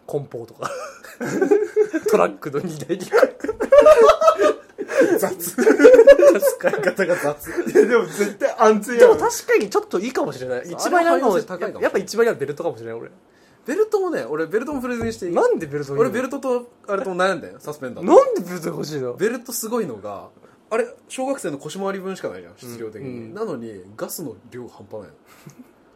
[0.06, 0.70] 梱包とか。
[2.10, 3.04] トラックの荷台に
[5.18, 5.36] 雑。
[5.36, 7.50] 使い方が雑。
[7.70, 10.70] いやでも絶対安全でも確かにちょっといいかもしれない。
[10.70, 13.10] 一番やるかもあれは汎用性高いやっぱ一番やるベルトかもしれない俺。
[13.66, 15.34] ベルトもね俺ベルトもプレゼンしていい。
[15.34, 18.12] なんでベルト俺ベルトとあれとも悩んだよサスペンダーと。
[18.12, 19.14] なんでベルトが欲しいの？
[19.14, 20.28] ベルトすごいのが
[20.70, 23.34] あれ小学生の腰回り分しかないじゃん質量的に、うん。
[23.34, 25.06] なのにガスの量半端ないの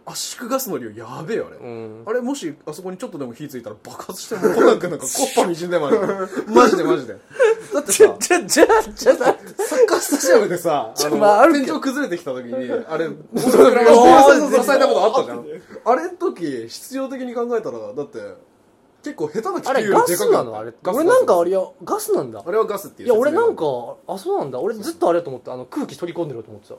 [0.08, 2.02] 圧縮ガスの量やべえよあれ、うん。
[2.06, 5.98] あれもしあそこにちょっとでも火ついたら爆発してもコナン君なんかコッパみじんでもある
[6.46, 7.16] マジでマジで。
[7.74, 9.36] だってさじゃじゃじゃあサッ
[9.86, 12.54] カースタジアムでさあの、まああ天井崩れてきた時に
[12.88, 13.12] あれ支
[13.48, 15.44] えたことあったじゃん。
[15.84, 18.20] あれの時必要的に考えたらだって
[19.02, 22.42] 結構下手な気球よガりでかかったスなのあれ俺なんかあガれやガスなんだ。
[22.42, 23.64] スあれはガスっていういや俺なんか
[24.06, 24.60] あそうなんだ。
[24.60, 26.74] 俺ずっとあれだと思ってあの空気取り込んでると思ってた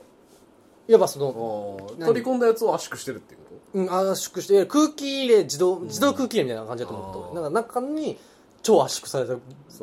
[0.88, 7.30] いわばその取り込んだやつを圧縮してるっていうこうん圧縮して空気入れ自動自動空気入れみたいな感じだと思ってあー。
[7.32, 8.18] 俺なんか中に
[8.62, 9.34] 超圧縮された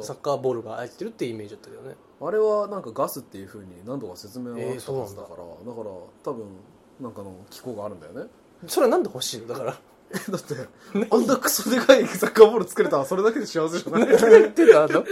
[0.03, 1.95] サッカーボールが入ってるっていうイメージだったけどね。
[2.19, 5.21] とあれはなんかガスっていうふうに何度か説明はあったはずだ。
[5.23, 5.91] から、だから
[6.23, 6.45] 多分
[6.99, 8.23] なんかの機構があるんだよね。
[8.67, 9.47] それはなんで欲しいの？
[9.47, 9.77] だから
[10.29, 10.55] だって
[11.11, 14.07] あんなクソでかいサッカーボール作れたらそれだけで幸せじゃない？
[14.07, 15.03] 言ってたあの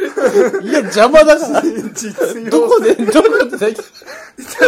[0.61, 1.61] いや邪魔だから。
[1.61, 3.81] 実用どこでどこででき
[4.43, 4.63] そ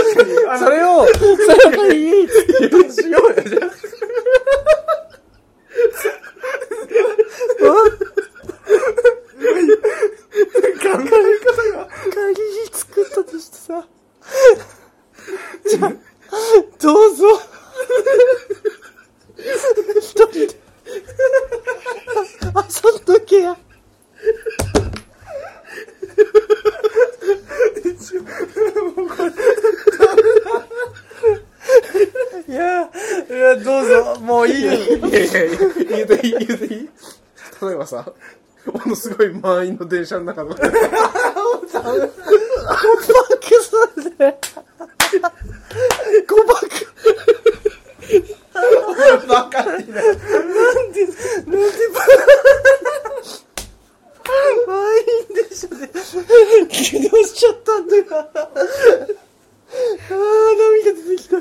[0.69, 2.33] れをそれをいいって。
[2.91, 3.59] しようよじゃ
[12.13, 12.35] 鍵
[12.71, 13.83] 作ったとしてさ
[15.69, 15.93] じゃあ
[16.81, 17.25] どうぞ
[19.99, 20.47] 一人で遊
[23.01, 23.57] んどけや
[32.47, 32.89] いや
[33.29, 34.83] いやどうぞもういいよいや
[35.23, 35.57] いやいや
[35.89, 36.89] 言うていい言うていい
[37.61, 38.11] 例えばさ
[38.65, 40.73] ものすごい満員の電車の中の バック
[43.61, 44.37] すんで
[46.27, 46.67] 誤爆
[49.27, 50.15] バカにななん
[50.91, 51.67] でなんで
[54.65, 55.77] 満員電車で
[56.67, 58.53] 起動しちゃったんだよああ
[60.57, 61.37] 涙出てきた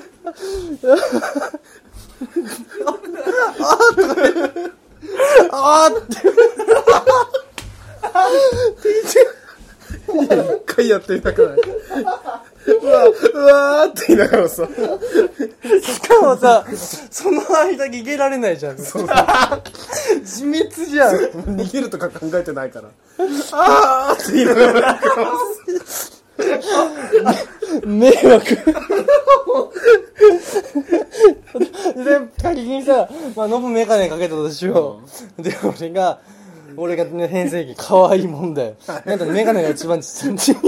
[5.51, 6.19] あーって
[10.09, 14.69] 一回やってみたくないうわうわーって言いながらさ
[15.83, 16.65] しかもさ、
[17.11, 18.77] その間逃げられないじゃん。
[18.77, 21.17] 自滅じゃん。
[21.57, 22.89] 逃げるとか考えてないから
[23.53, 25.01] あーって言いながら
[27.87, 28.45] 迷惑。
[32.05, 35.01] で、仮にさ、まあ、ノブメガネかけたとしよ
[35.39, 35.43] う。
[35.43, 36.19] で、俺が、
[36.77, 38.75] 俺がね、変声期可愛いもんだよ。
[39.05, 40.59] なんだメガネが一番ちっちゃい。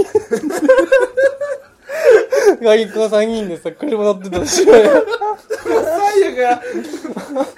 [2.61, 5.05] 外国3人でさ、車乗ってたとしようよ。
[5.63, 6.61] 最悪や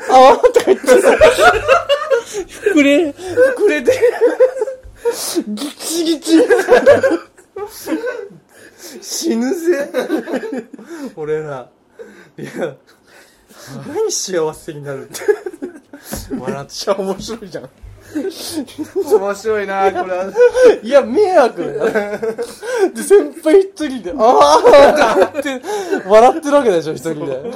[0.10, 1.18] あわとか言ってさ、
[2.74, 4.00] 膨れ、膨れて、
[5.48, 6.44] ギチギチ。
[9.02, 9.90] 死ぬぜ。
[11.16, 11.70] 俺ら。
[12.38, 12.76] いや、
[13.88, 15.22] 何幸せになるって。
[16.38, 17.02] 笑っちゃう。
[17.02, 17.70] 面白いじゃん
[19.20, 20.34] 面白いなこれは
[20.82, 21.86] いや、迷惑だよ。
[22.94, 24.62] で、先輩一人で、あ
[25.28, 25.62] あって
[26.08, 27.52] 笑ってるわけでしょ、一人で。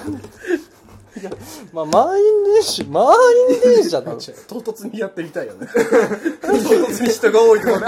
[1.21, 1.31] いや、
[1.71, 3.13] まあ、満員電車、満
[3.51, 4.19] 員電車なの。
[4.19, 5.67] 唐突にやってみたいよね
[6.41, 7.87] 唐突に人が多いとこね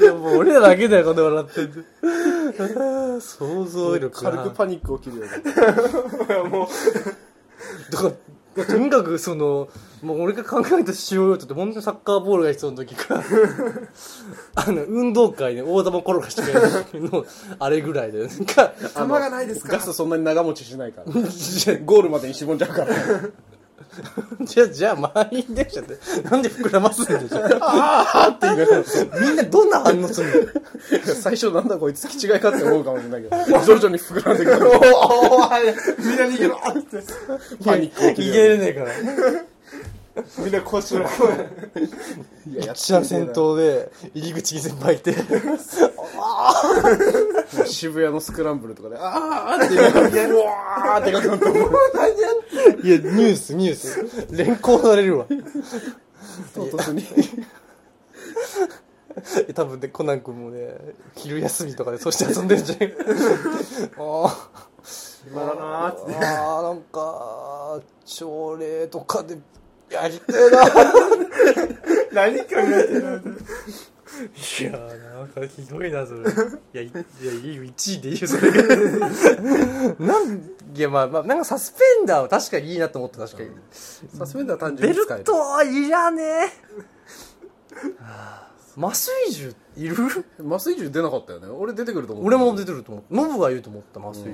[0.00, 3.20] いや、もう俺らだけだよ、こんな笑ってんの。
[3.20, 5.32] 想像力が軽くパニック起きるよね
[7.90, 8.12] だから、
[8.54, 9.68] とにかくその
[10.02, 13.22] もう俺が考えたしようよって本当にサッカーボールが必要な時から
[14.54, 17.24] あの運動会で大玉転がしてくれる時の
[17.58, 21.12] あれぐらいで球がないですかガスそんなに長持ちしないから。
[21.84, 22.94] ゴールまでに絞んじゃうから
[24.42, 25.96] じゃあじゃあ満員電車って
[26.30, 28.82] なんで膨らますんでしょああって言いながら
[29.20, 30.52] みんなどんな反応する
[31.06, 31.14] の？
[31.14, 34.68] 最初なんだこいつ気違いかって思うかもしれないけど 徐々に膨らんでくる。
[34.68, 36.98] おおみんな逃げろって。
[37.64, 38.88] パニック起き逃るげれねえから
[40.38, 45.14] みんな腰のいややっ私は先頭で入り口に先輩いて
[47.66, 49.68] 渋谷のスクランブルとかであーっ
[50.10, 51.50] てうわーってかかった
[52.86, 54.26] いやニュースニュース。
[54.36, 55.26] 連行されるわ
[56.54, 57.04] 唐突に
[59.54, 60.74] 多分ねコナン君もね。
[61.16, 62.94] 昼休みとかでそうして遊んでるんじゃない
[63.98, 64.48] あ
[65.30, 66.12] 今 だなーって。
[66.12, 69.38] ーあーなんか朝礼とかで
[69.92, 70.64] やりてえな。
[72.12, 73.00] 何考えてる
[74.60, 76.20] いやーなんかひどいなそれ。
[76.20, 76.24] い
[76.74, 77.00] やいいや
[77.32, 78.50] いいよ1位でいいよそれ。
[79.98, 85.24] なんいやまあまあなんかサスペンダーは確かにいいなと思った確かに、サスペンダー単純ベルに使える。
[85.24, 86.48] トはいらねえ
[88.78, 89.96] 麻酔銃いる？
[90.46, 91.48] 麻酔銃出なかったよね。
[91.48, 93.14] 俺出てくると思う俺も出てると思う。
[93.14, 94.30] ノブが言うと思った麻酔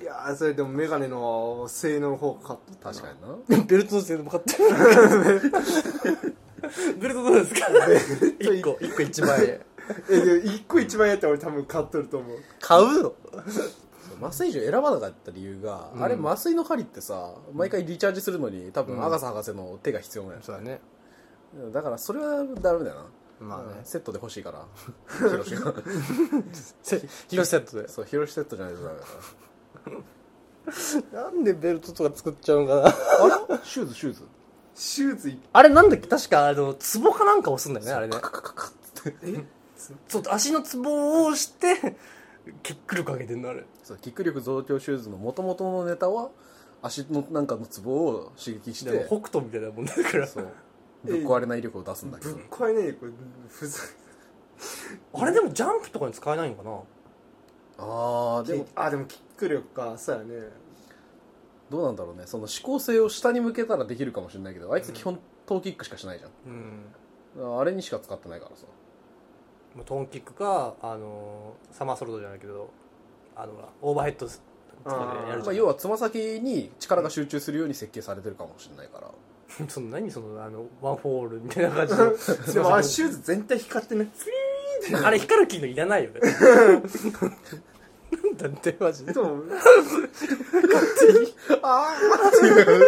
[0.00, 2.88] いやーそれでもメガネの性能の方が勝ってた。
[2.90, 3.56] な確かにな。
[3.56, 4.64] 銃 ベルトの性能も買ってる
[6.98, 9.60] ベルトどうですか？1個1個1万円
[10.10, 12.38] えで1個一番やったら俺多分買っとると思う。
[12.60, 13.14] 買うの？
[14.20, 16.02] 麻酔銃選ばなかった理由が、うん。
[16.02, 19.04] あれ麻酔の針ってさ毎回リチャージするのに多分うん。
[19.04, 20.80] アガサ博士の手が必要なんや、そうだね。
[21.72, 23.06] だからそれはダメだよな。
[23.38, 23.80] まあね。
[23.84, 24.66] セットで欲しいから。
[25.30, 25.74] ヒロシが。
[27.28, 27.88] ヒロシセットで。
[27.88, 29.06] そうヒロシセットじゃないとダメだから
[31.12, 32.82] なんでベルトとか作っちゃうのかな？
[32.82, 33.58] らあれ？
[33.64, 34.22] シューズシューズ。
[34.74, 36.08] シューズいあれなんだっけ？
[36.08, 38.12] 確かあのツボかなんか押すんだよねあれね。
[38.12, 38.72] カカカカっ
[39.02, 39.44] てえ？
[40.08, 41.96] そう足のツボを押して
[42.62, 43.64] キック力上げてんのあれ。
[43.84, 46.30] そうキック力増強シューズの元々のネタは
[46.82, 50.26] 足のなんかのツボを刺激して北斗みたいなもんだから。
[50.26, 50.48] そう。
[51.04, 52.34] ぶっ壊れない威力を出すんだけど。
[52.34, 53.12] ぶっ壊れないよこれ
[53.48, 53.80] ふざ
[55.14, 56.70] あれでもジャンプとかに使えないのかな？
[57.78, 60.48] ああでもあでもキック力かそうやね。
[61.70, 62.24] どうなんだろうね。
[62.26, 67.56] その指向性を下に向けたらできるかもしれないけどあいつ基本トーキックしかしないじゃうん。
[67.56, 68.64] んあれにしか使ってないからさ。
[69.74, 72.70] まあトーキックかあのサマーソルトじゃないけど
[73.34, 74.32] あのほらオーバーヘッドと
[74.84, 79.10] かでやるじゃん、まあ、要はつま先に力が集中するように設計されてるかもしれないから。
[79.68, 82.12] その何そのあのワンフォーオールみたいな感じの。
[82.52, 84.10] でもあれシューズ全体光ってね。
[85.04, 86.20] あれ光る機能いらないよね
[88.22, 89.12] なんだってマジで。
[89.12, 89.42] でも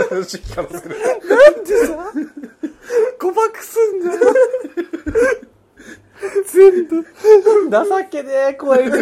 [0.09, 0.97] 話聞かせる
[3.19, 4.21] 誤爆すんだよ
[6.47, 7.05] 全部。
[7.71, 8.89] 情けねえ声。
[8.91, 8.97] が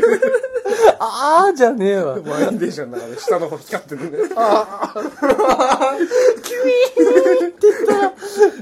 [0.98, 2.16] ああじゃねえわ。
[2.16, 4.18] 満員電車の中で下の方光ってるね。
[4.36, 4.94] あ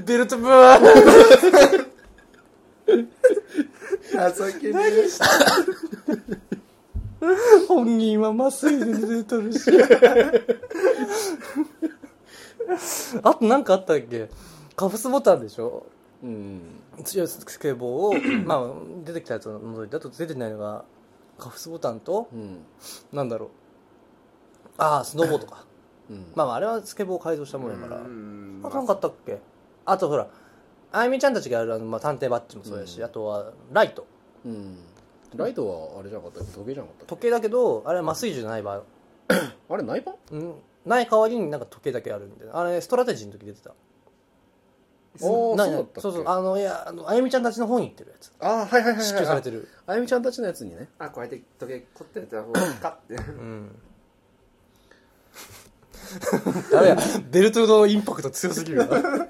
[0.05, 1.85] ベルトブワー
[4.35, 4.79] 情けね
[7.67, 9.71] 本人は麻酔で出てとるし。
[13.23, 14.29] あとなんかあったっけ？
[14.75, 15.85] カフスボタンでしょ？
[16.23, 16.61] うん。
[17.03, 18.71] スケボーをまあ
[19.03, 20.83] 出てきたやつを除いてあと出てないのが
[21.37, 22.65] カフスボタンとうん。
[23.13, 23.49] なんだろう。
[24.77, 25.65] ああスノボーとか。
[26.09, 26.31] うん。
[26.35, 28.01] まあまああれはスケボーを改造したものだから。
[28.01, 28.61] うん。
[28.63, 29.39] あとなんかあったっけ？
[29.85, 30.27] あとほら
[30.91, 33.05] あゆみちゃんたちがやるあの、まあ、探偵バッジもそうやし、うん。
[33.05, 34.07] あとはライト。
[34.45, 34.77] うん
[35.37, 38.83] ライトはあれじゃなかった時計じゃなかったっ時計だけどあれは麻酔銃じゃない場合。
[39.29, 39.35] け
[39.69, 40.15] あれナイパン？
[40.31, 40.53] うん。
[40.85, 43.73] ない代わりになんか時計だけあるみたいなあれストラテジーの時出てた。
[45.21, 46.01] おーなそうだったっけ？
[46.01, 46.23] そうそう。
[46.27, 48.31] あのいやあのあゆみちゃんたちの方に行ってるやつ。
[48.39, 49.67] あーはいはいはいはい支給されてる。
[49.87, 50.89] あゆみちゃんたちのやつにね。
[50.99, 53.75] あこうやって時計取ってやったらこう カッてうん。
[56.71, 56.97] ダメや
[57.31, 58.97] ベルトのインパクト強すぎるよな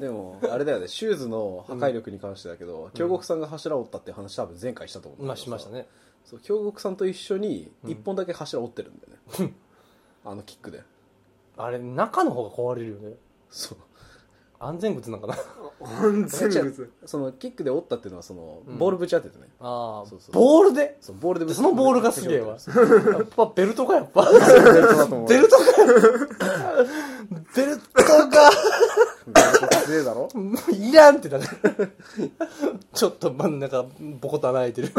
[0.00, 0.88] でもあれだよね。
[0.88, 5.86] シューズの破壊力に関してだけど京極さんが柱を折ったっていう話多分前回したと思うんまあしましたね。
[6.24, 9.06] そう京極さんと一緒に一本だけ柱折ってるんだ
[9.44, 9.54] よね。
[10.24, 10.82] あのキックで。
[11.56, 13.16] あれ中の方が壊れるよね。
[13.50, 13.78] そう。
[14.60, 15.36] 安全靴なんかな。
[15.80, 18.78] 安全違う物そのキックで折ったっていうのはそのうん。
[18.78, 20.34] ボールぶち当ててね、ああそうそう。
[20.34, 20.96] ボールで？
[21.00, 22.56] そうボールでぶちそのボールがすげえわ。
[22.56, 25.28] やっぱベルトかやっぱベルトだと思う。
[25.28, 25.62] ベルトか
[29.88, 30.40] ベルトがベルト強えだろ？
[30.40, 31.86] もういらんってだから
[32.94, 33.84] ちょっと真ん中
[34.20, 34.92] ボコッと穴開いてる。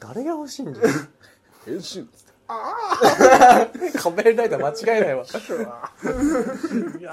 [0.00, 0.88] 誰が欲しいんだよ？
[1.64, 2.08] 変身
[2.48, 5.24] 仮面ライダー間違いないわ。
[5.24, 7.12] いや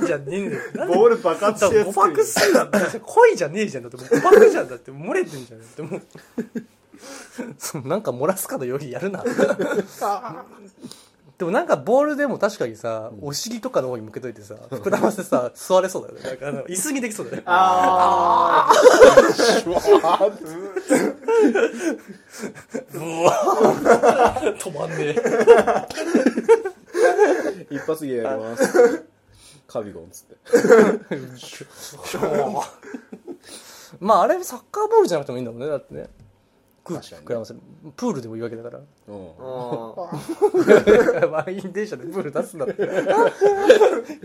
[0.00, 0.06] ー。
[0.06, 0.46] じゃねえ。
[0.46, 2.64] んだよなんでボール爆発して誤爆すんだ。
[2.64, 3.98] って恋じゃねえじゃんだって。
[3.98, 4.90] もう誤爆じゃんだって。
[4.90, 5.82] 漏れてんじゃんだって。
[5.82, 6.02] もう。
[7.58, 9.22] そうなんか漏らすかのよりやるな
[11.40, 16.22] でもなんかボールでも確かにさ、お尻とかの方に向けといてさ膨らませてさ座れそうだよね。
[16.22, 17.44] なんかあの椅子にできそうだよね。
[17.46, 18.70] あ
[24.58, 25.16] 止まんねえ。
[27.70, 29.02] 一発芸やります。
[29.66, 30.36] カビゴンっつって。
[33.98, 36.10] まああれサッカーボールじゃなくてもいいんだもんねだってね
[36.84, 37.60] 空気膨らませる。
[37.96, 38.80] プールでもいいわけだから。
[41.28, 42.82] 満員電車でプール出すんだって。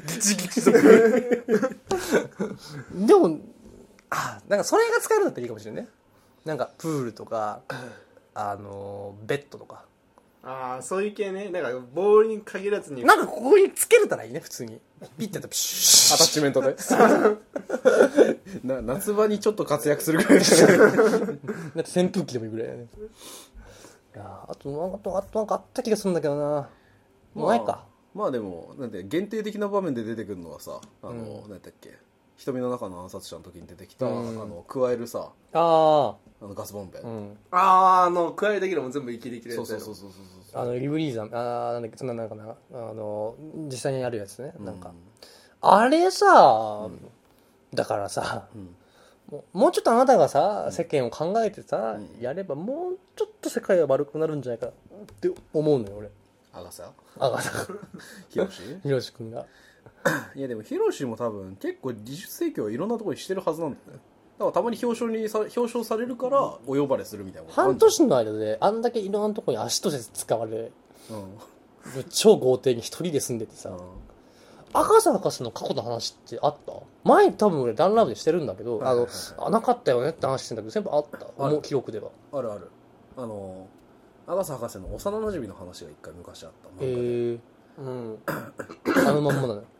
[0.07, 1.43] ギチギチのプー
[2.99, 3.05] ル。
[3.07, 3.39] でも
[4.09, 5.89] あなんかそれが使えるんだったらいいかもしれないね。
[6.45, 7.61] なんかプールとか
[8.33, 9.85] あのベッドとか
[10.47, 11.49] あーそういう系ね。
[11.49, 13.03] なんかボールに限らずに。
[13.03, 14.79] なんかここにつけれたらいいね普通に。
[15.17, 16.75] ピッてやったらピシアタッチメントで。
[18.63, 21.27] な夏場にちょっと活躍するぐらいでッ
[21.75, 22.87] なんか扇風機でもいいぐらいだね。
[24.15, 26.69] いやーあとなんかあとあとなんかあった気がするんだけどな。
[27.33, 27.87] もうないか。
[28.13, 31.49] まあでもなんて限定的な場面で出てくるのはさあの、うん。
[31.49, 31.97] なんだっけ
[32.37, 34.41] 瞳の中の暗殺者の時に出てきた、うん。
[34.41, 37.37] あの加えるさああのガスボンベ、あうん。
[37.51, 40.19] あーあの加えだけでも全部息できるやつそうそうそうそうそう
[40.51, 40.61] そう。
[40.61, 43.35] あのリブリーザーあーなんだっけそんななんかなあの
[43.67, 44.53] 実際にあるやつね。
[44.59, 44.93] なんか、う
[45.61, 46.89] あれさ、
[47.73, 48.75] だからさうん。
[49.31, 52.21] もうもうちょっとあなたがさ世間を考えてさ、うん。
[52.21, 54.71] やればもうちょっと世界は悪くなるんじゃないかっ
[55.21, 56.09] て思うのよ俺。
[56.53, 56.89] アガサ？
[57.19, 57.67] あがさ
[58.29, 58.61] ヒロシ？
[58.83, 59.45] ひろし君が
[60.35, 63.99] いやでもヒロシも多分結構技術提供はいろんなところにしてるはずなんだよね。
[64.37, 67.61] だからたまに表彰にさ表彰されるからお呼ばれするみたいなこと。
[67.61, 70.71] あ半んじゃん年の間であんだけいろんなところに足として使われ
[71.09, 72.03] うん。
[72.09, 73.71] 超豪邸に一人で住んでてさ。
[74.73, 76.73] 赤瀬博士の過去の話ってあった？
[77.05, 81.17] 前多分俺ダンラブでしてるんだけど、はいはいはいあのあなかったよねって話してんだけど全部あった？
[81.43, 81.53] ある。
[81.53, 82.09] もう記録では。
[82.33, 82.69] あるある。
[83.17, 83.67] あの
[84.27, 86.49] アガサ博士の幼馴染の話が一回昔あっ
[86.79, 86.83] た。
[86.83, 87.37] へ漫
[87.77, 88.35] 画
[88.97, 89.01] で。
[89.05, 89.61] えあのまんまだね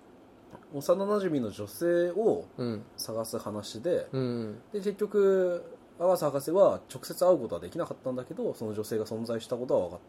[0.76, 2.84] 幼馴染の女性をうん。
[2.98, 5.64] 探す話でうんで結局
[6.00, 10.00] アガサ博士は直接会うことはできなかったんだけどその女性が存在したことは分かっ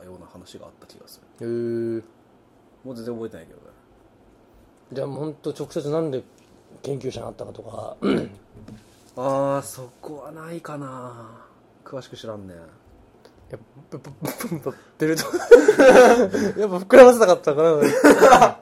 [0.00, 1.46] たような話があった気がする。
[1.46, 2.02] へえ
[2.84, 3.66] もう全然覚えてないけどね。
[4.92, 6.22] じゃあ本当直接なんで
[6.82, 7.96] 研究者になったかとか。
[9.18, 11.46] ああそこはないかな。
[11.84, 12.54] 詳しく知らんね。
[12.54, 12.56] い
[13.52, 13.58] や
[13.90, 14.10] ぶぶ
[14.50, 15.22] ぶぶベルト
[16.60, 18.58] やっぱ膨らませたかったかな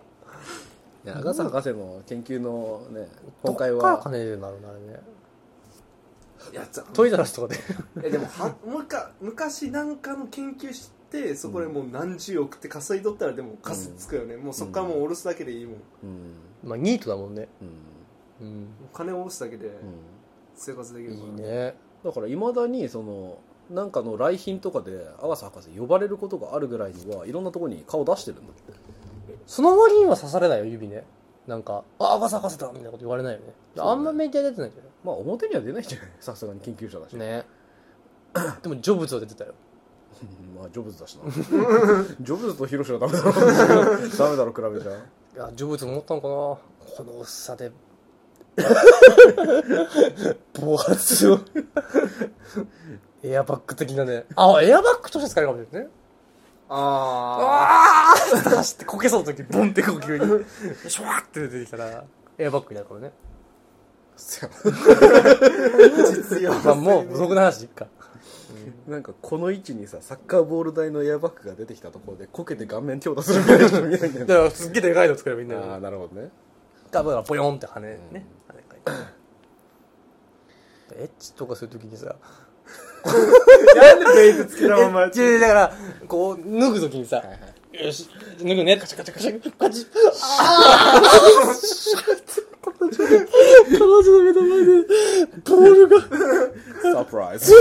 [1.05, 3.09] いやアガサ博士の研究のね
[3.43, 5.01] 今回どっからは金出るんだろうなあれね。
[6.53, 7.61] やつトイザラスとかで
[8.03, 16.35] えでもはもう一回昔なんかの研究してそこでもう何十億って稼いどったらでもカスつくよね、もうそっからもう下ろすだけでいいもん、うん。
[16.65, 17.49] まあニートだもんね。
[18.41, 18.47] うん。
[18.47, 18.67] うん。
[18.93, 19.73] 金下ろすだけでうん。
[20.55, 21.33] 生活できるいから。
[21.33, 21.75] いね。
[22.05, 23.39] だからいまだにその
[23.71, 28.73] なんかの来賓とかで阿笠博士呼ばれることがあるぐらいにはいろんなところに顔出してるんだって
[29.47, 31.05] その割には刺されないよ指ね。
[31.47, 33.47] なんか「あ赤瀬博士だ」みたいなこと言われないよね。
[33.79, 36.09] あんまメディア出てないじまあ表には出ないんじゃない。
[36.21, 37.45] さすがに研究者だし、ね。
[38.63, 39.53] でもジョブズは出てたよ。
[40.23, 40.25] う
[40.59, 41.31] んまあジョブズだしな。
[42.21, 43.33] ジョブズとヒロシはダメだろ
[44.17, 45.01] ダメだろ比べちゃい
[45.37, 46.35] やジョブズ思ったのかな。
[46.35, 46.59] こ
[47.05, 47.73] の薄さで。
[50.61, 51.41] 暴発を。
[53.23, 54.25] エアバッグ的なね。
[54.37, 55.91] あエアバッグとして使えるかもしれないね
[56.69, 60.25] あああ走ってこけそうな時ボンってこう急に。
[60.89, 62.05] シュワーって出てきたら
[62.39, 63.13] エアバッグになるからね。
[64.17, 64.19] あ
[66.13, 67.87] 実用まあもう僕の話いっか。
[68.89, 75.65] なんかこの位置にさサッカーボール台のエアバッグが出てきたところでこけて顔面強打するみたいな人見えないんだよだからすっげえでかいの作ればいいんだよ。
[75.65, 76.31] ああなるほどね。
[76.91, 77.99] 多分ポヨンって羽ね、
[78.49, 78.81] 羽かい
[80.97, 81.03] て。
[81.03, 82.15] エッチとかするときにさ
[83.77, 85.73] なんでベイトつけたままやっいやいやだから
[86.09, 87.23] こう脱ぐときにさ、
[87.73, 88.77] よし脱ぐね。
[88.77, 89.87] カチャカチャカチャカチャ。
[90.31, 91.03] ああ
[93.71, 94.73] 彼女の目の前で
[95.45, 95.75] ボー。
[95.75, 96.01] ルが
[97.01, 97.55] サプライズ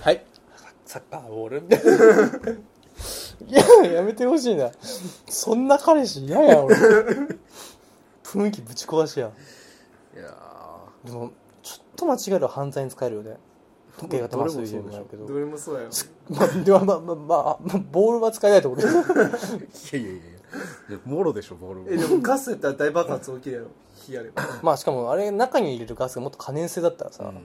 [0.00, 0.24] はい。
[0.86, 1.62] サッカーボール。
[3.48, 4.70] いややめてほしいな。
[5.28, 6.76] そんな彼氏嫌や俺。
[8.24, 9.30] 雰囲気ぶち壊しや。
[10.14, 10.34] いや
[11.04, 11.32] でも
[12.02, 13.36] と間違える犯罪に使えるよね。
[13.98, 15.26] 時計型麻酔でもないけど。
[15.26, 15.90] どれもそうやよ
[16.30, 19.00] まあ、ではまあまあまあ、まあ、ボールは使えないと思うけど。
[19.00, 20.32] ー いやいやいや。
[20.90, 23.68] いやもろでしょボールえでもガスやったら大爆発起きるやろ。
[23.94, 24.42] 火やれば。
[24.62, 27.40] まあしかもあれ中に入れるガスがもっと可燃性だったらさ、うん。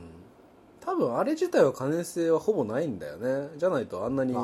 [0.81, 3.49] 多分あれ自体は可燃性はほぼないんだよね。
[3.57, 4.35] じゃないとあんなに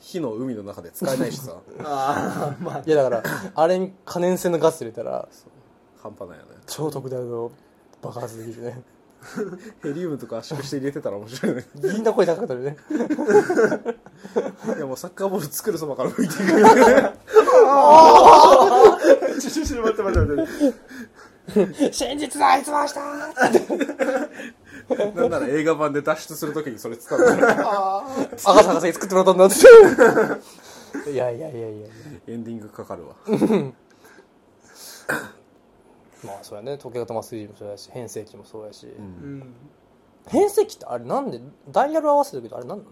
[0.00, 1.56] 火の海の中で使えないしさ。
[1.84, 2.82] ああまあ。
[2.84, 3.22] いやだから
[3.54, 5.28] あれに可燃性のガス入れたら
[6.02, 6.50] 半端ないよね。
[6.66, 7.50] 超特大の
[8.00, 8.82] 爆発できるね
[9.82, 11.64] ヘリウムとか圧縮して入れてたら面白いね。
[11.74, 12.76] みんな声高かったよね。
[14.76, 16.44] いやもうサッカーボール作るそばから吹いていく。
[19.40, 20.46] ちょちょちょ待って待って待っ
[21.66, 23.00] て真実だあいつました
[25.14, 27.98] なんなら映画版で脱出するときにそれ使うから
[28.32, 29.46] 赤坂さんに作ってもらったんだ。
[29.46, 29.50] っ
[31.04, 31.86] ていやいやいやいや。
[32.28, 33.14] エンディングかかるわ
[36.24, 36.78] まあそうやね。
[36.78, 39.54] 時計型マスリーもそうやし変声機もそうやし、うん。
[40.28, 42.90] 変声機ってあれなんでダイヤル合わせるけどあれなんなの？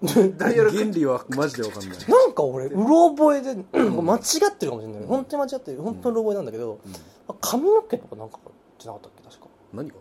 [0.38, 1.98] ダイヤル原理はマジでわかんない。
[2.08, 5.04] なんか俺うろ覚えで間違ってるかもしれない。
[5.06, 5.82] 本当に間違ってる。
[5.82, 6.78] 本当にうろ覚えなんだけど、
[7.40, 8.38] 髪の毛とかなんか
[8.78, 9.94] じゃなかったっけ確か何が？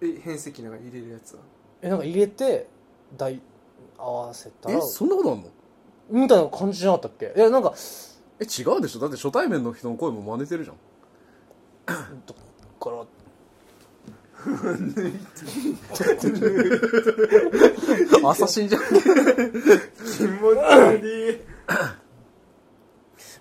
[0.00, 1.42] え変石の中に入れるやつは？
[1.82, 2.68] えなんか入れて
[3.16, 3.38] 大
[3.98, 4.78] 合わせたら。
[4.78, 5.48] えそんなことあんの？
[6.10, 7.38] みたいな感じじゃなかったっけ？
[7.38, 7.74] いやなんか
[8.40, 9.00] え違うでしょ。
[9.00, 10.76] だって初対面の人の声も真似てるじゃん
[12.26, 12.36] どっ
[12.80, 13.06] から？
[18.30, 18.86] 朝死んじゃう気
[20.22, 21.00] 持ち悪い。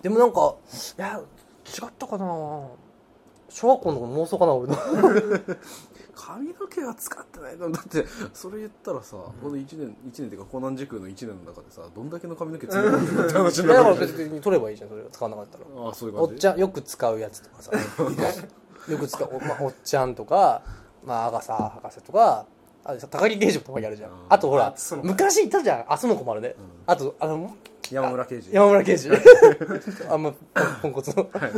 [0.02, 0.56] でもなんか
[0.98, 1.22] いや
[1.66, 2.26] 違ったかな。
[3.50, 4.76] 小学校の頃妄想かな俺の
[6.18, 8.04] 髪の毛は使ってないのだって
[8.34, 13.18] それ言ったらさ、この1年一年っていうか高南時空の1年の中でさどんだけの髪の毛詰め込ん。
[13.18, 13.96] だって話になる。
[14.00, 15.64] 別に取ればいいじゃんそれ使わなかったら。
[15.86, 17.72] ああそういうおっ感じちゃんよく使うやつとかさ。
[18.92, 20.62] よく使うお,、まあ、おっちゃんとか、
[21.06, 22.46] まあ、アガサ博士とか
[22.86, 24.18] あとさ高木刑事もたまにあるじゃん、うん。
[24.30, 25.86] あとほらあその昔いたじゃん。
[25.88, 26.56] あその子もあるね、
[26.86, 27.56] あとあの
[27.92, 28.50] 山村刑事。
[28.52, 29.10] 山村刑事。
[30.10, 30.34] あ んま
[30.82, 31.30] ポンコツの。
[31.32, 31.52] はい。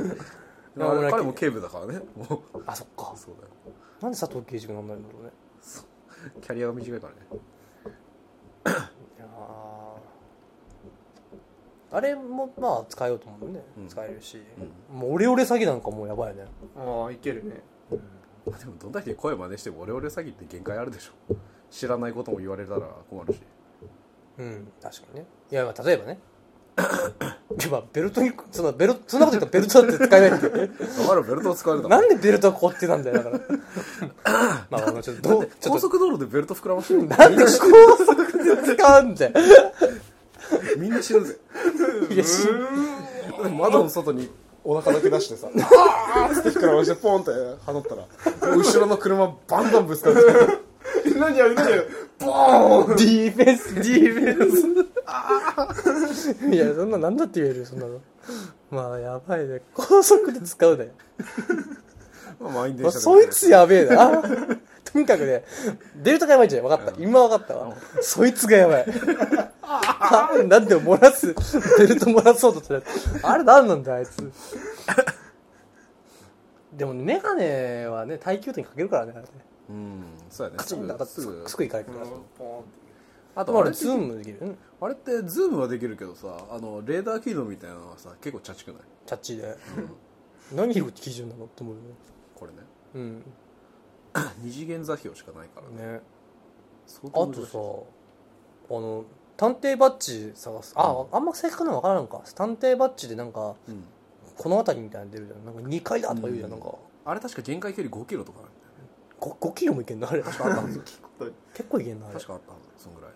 [0.77, 1.99] 山村彼も警部だからね。
[2.15, 2.63] もう。
[2.65, 3.13] あそっか。
[3.15, 3.49] そうだよ
[4.01, 5.31] なんで佐藤刑事がなんないんだろうね。
[6.41, 7.19] キャリアが短いからね。
[8.65, 8.69] い
[9.19, 11.97] やー。
[11.97, 13.87] あれもまあ使えようと思うね、うん。
[13.87, 14.41] 使えるし、
[14.93, 16.45] もうオレオレ詐欺なんかもうやばいよね。
[16.77, 17.61] ああいけるね。
[17.89, 17.97] で
[18.65, 21.35] もどんだけ声真似してもオレオレ詐欺って限界あるでしょ。
[21.69, 23.41] 知らないことも言われたら困るし。
[24.37, 24.71] うん。
[24.81, 25.25] 確かにね。
[25.51, 26.19] いやまあ例えばね
[27.59, 31.83] いやまあベルトにそのベルそんなこと言ったらベルトだって使えないってだからベルトを使えるだ。
[31.83, 33.39] ろなんでベルトはこうってなんだよだから。
[34.69, 37.49] まあまあちょっと高速道路でベルト膨らましてるなんで高
[38.05, 39.31] 速で使うんだよ。
[40.77, 41.37] みんな死ぬぜ。
[42.09, 42.47] いやし
[43.57, 44.29] 窓の外に
[44.63, 45.47] お腹だけ出してさ。
[45.53, 47.31] あーって膨らましてポンって
[47.65, 48.55] 放ったら。
[48.55, 50.21] 後ろの車バンバンぶつかって
[51.19, 52.97] 何やる何やるボーン！
[52.97, 54.51] ディーフェンスディーフェン
[56.13, 56.35] ス。
[56.53, 57.99] いやそんななんだって言えるよそんなの。
[58.69, 59.61] まあやばいね。
[59.73, 60.91] 高速で使うね。
[62.39, 62.91] まあ満員で。
[62.91, 64.21] そいつやべえな。
[64.83, 65.43] とにかくね
[65.95, 67.01] ベルトがやばいんじゃない分かった。
[67.01, 67.75] 今分かったわ。
[68.01, 68.85] そいつがやばい。
[69.61, 71.35] あなんで漏らす？
[71.77, 72.83] ベルト漏らそうとする。
[73.21, 74.31] あれ何なんだあいつ。
[76.73, 79.29] でもねメガネはね耐久点かけるからねあれね
[79.69, 80.57] うんそうやね。
[80.57, 81.43] カチンだからすぐ。
[81.47, 82.05] すぐいかれるから
[83.35, 84.37] あとあれズームできる？
[84.41, 84.57] うん。
[84.81, 88.81] あれってズームはできるけどさあのレーダー機能みたいなのはさ結構チャチくない？
[89.05, 89.55] チャッチで。
[90.55, 91.87] 何が基準なのって思うよね。
[92.35, 92.57] これね。
[92.95, 93.23] うん。
[94.43, 95.93] 二次元座標しかないからね。
[95.93, 96.01] ね。
[96.87, 97.41] 相あ当難しい。
[97.51, 97.87] と
[98.67, 99.05] さあの
[99.37, 100.73] 探偵バッジ探す。
[100.75, 102.21] あ、あんま正確なの分からんか。
[102.33, 103.83] 探偵バッジでなんかうん。
[104.35, 105.45] この辺りみたいなの出るじゃん。
[105.45, 106.73] なんか2階だとか言うじゃん、なんか。
[107.05, 108.45] あれ確か限界距離5キロとかね
[109.19, 110.09] 5, 5キロもいけんの？
[110.09, 110.79] あれ確かあったはず。
[111.53, 112.07] 結構いけんの？
[112.07, 112.15] あれ。
[112.15, 113.11] 確かあったはずそんぐらい。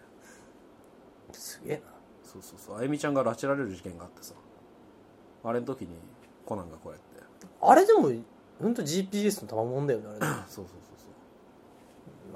[1.33, 1.81] すげえな。
[2.23, 2.77] そうそうそう。
[2.79, 4.33] あゆみちゃんが拉致られる事件があってさ。
[5.45, 5.89] あれの時に
[6.45, 7.23] コナンがこうやって。
[7.61, 8.09] あれでも
[8.61, 10.19] 本当 GPS の賜物だよねあれ。
[10.19, 11.07] ねそうそうそ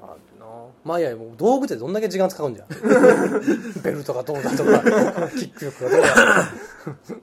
[0.00, 0.66] まあな。
[0.84, 2.68] まあいやもう道具ってどんだけ時間使うんじゃん。
[3.82, 4.80] ベルトがどうだとか
[5.30, 6.00] キック力がどう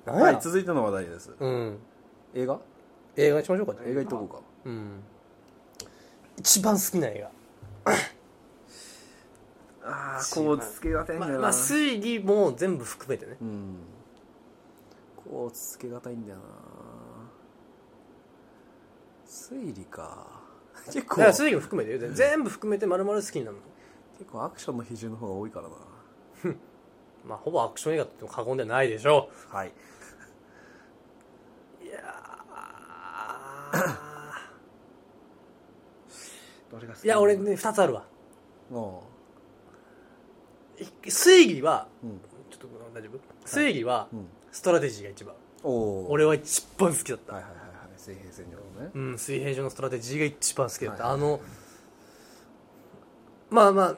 [0.06, 1.32] だはい続いての話題です。
[1.40, 1.80] うん。
[2.34, 2.60] 映画？
[3.16, 3.76] 映画にしましょうか。
[3.86, 4.42] 映画行っとこうか。
[4.66, 5.04] うん
[6.38, 7.28] 一番好きな映
[7.86, 7.94] 画。
[9.88, 13.38] ああこうつけがたいまあ、まあ、推理も全部含めてね。
[13.42, 13.76] うん。
[15.30, 16.44] こうつけがたいんだよな。
[19.28, 20.26] 推理か。
[20.92, 21.22] 結構。
[21.22, 22.12] だから推理も含めてよ。
[22.12, 23.64] 全部含めて丸々好きになるの。
[24.18, 25.76] 結構アクションの比重の方が多いからな。
[27.28, 29.72] まあほぼアクション映画っても過言ではないでしょはい、
[31.84, 32.00] ういや
[36.72, 38.06] どれが好いや俺ね2つあるわ。
[38.70, 39.04] も
[40.80, 42.20] い推理はう、うん。
[42.50, 43.20] ちょっと大丈夫？
[43.46, 45.36] 推理はうん、ストラテジーが一番。
[45.64, 47.68] おお俺は一番好きだった、はいはいはいはい。
[47.98, 48.92] 水平線上のね。
[48.94, 51.40] うん水平上のストラテジーが一番好きだった、はいあの
[53.50, 53.96] まあまあ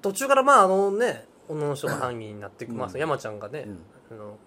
[0.00, 2.78] 途中からまああのね女の人が犯人になっていく、うん。
[2.78, 3.78] まあ山ちゃんがね、うん。
[4.10, 4.38] あの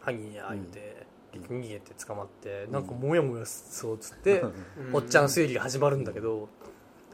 [0.00, 4.42] 犯人や言うて、結局逃げて捕まって、なんかモヤモヤそうっつって、
[4.92, 6.48] おっちゃん推理が始まるんだけど、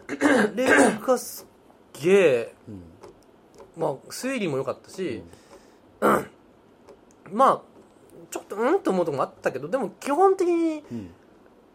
[0.08, 0.66] あれ
[1.06, 1.46] がす
[1.98, 2.82] っげえうん
[3.76, 5.22] まあ推理も良かったし、
[7.30, 7.62] まあ
[8.30, 11.10] ちょっとうんと思うとこもあったけどでも基本的にうん。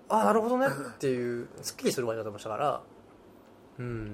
[0.09, 2.81] ああなるほどねっていうすっきりする終わり方もしたから
[3.79, 4.11] うん。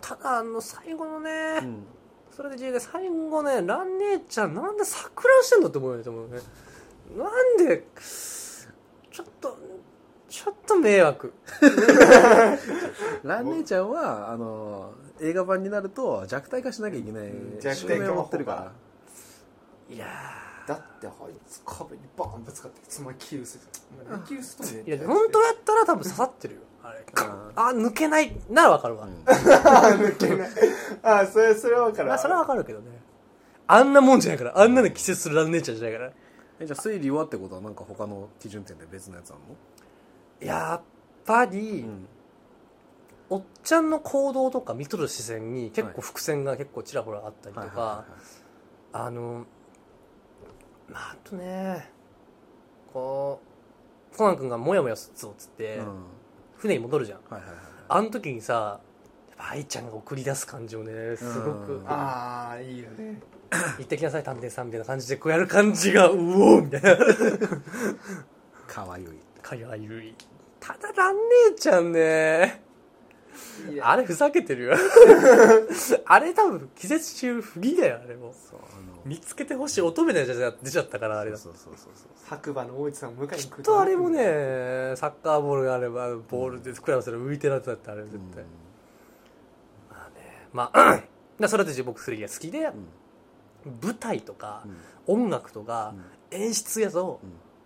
[0.00, 1.30] ただあの最後のね、
[1.62, 1.84] うん。
[2.34, 6.40] それで自由で最後ね蘭姉ちゃんなんで錯乱してんのって思うよねと思うね。
[7.16, 7.86] なんで
[9.10, 9.56] ちょっと
[10.30, 11.34] ちょっと迷惑。
[13.24, 18.72] ラン姉ちゃんはあの映画版になると弱体化しなきゃいけない弱体化持ってるから
[19.94, 20.06] いや
[20.66, 21.12] だってあい
[21.48, 26.60] つ壁にバーンぶつかってつまりキルするお前何キルすといや本当やったら多分刺さってるよ。
[26.82, 28.34] あれああ抜けない。
[28.48, 30.50] ならわかるわ、抜けない
[31.02, 32.08] あそれそれは分かる。
[32.08, 32.86] まあそれはわかるけどね。
[33.66, 34.58] あんなもんじゃないから。
[34.58, 36.12] あんなの季節するラン姉ちゃんじゃないから。
[36.60, 39.40] えじゃあ推理はってことはなんか他の基準点で別のやつある
[40.40, 40.82] やっ
[41.24, 42.08] ぱり、のうん。
[43.30, 48.04] おっちゃんの行動とか見とる視線に結構伏線が結構ちらほらあったりとか、
[48.92, 49.46] あの
[50.88, 51.88] まああとね
[52.92, 53.40] こ
[54.12, 55.86] うコナン君がモヤモヤすっつおっつって、うん。
[56.56, 57.20] 船に戻るじゃん。
[57.88, 58.80] あの時にさ
[59.30, 61.16] やっぱ愛ちゃんが送り出す感じをね。
[61.16, 61.74] すごく。
[61.76, 61.88] うん。
[61.88, 63.20] ああいいよね。
[63.78, 66.96] 行ってきなさい探偵さんみたいな感じでこうやる感じがうおーみたいな。
[68.66, 70.14] かわゆいかわゆい
[70.60, 71.14] ただ蘭
[71.50, 72.62] 姉ちゃんね。
[73.82, 74.74] あれふざけてるよ。
[76.06, 78.32] あれ多分季節中不義だよあれも。
[79.04, 81.36] 見つけてほしい乙女のやつが出ちゃったからあれだ。
[81.36, 84.22] そうそうそうそう白馬の大内さんを迎えに来るきっとあれもね
[84.96, 88.44] サッカーボールがあればボールでクラブする浮いてるやつだってあれ絶対、
[89.90, 91.02] まあねまあ
[91.40, 92.72] だそれで僕3が好きで、うん。
[93.82, 94.62] 舞台とか
[95.08, 95.22] う、ん。
[95.24, 95.94] 音楽とか、
[96.30, 97.20] 演出やぞ、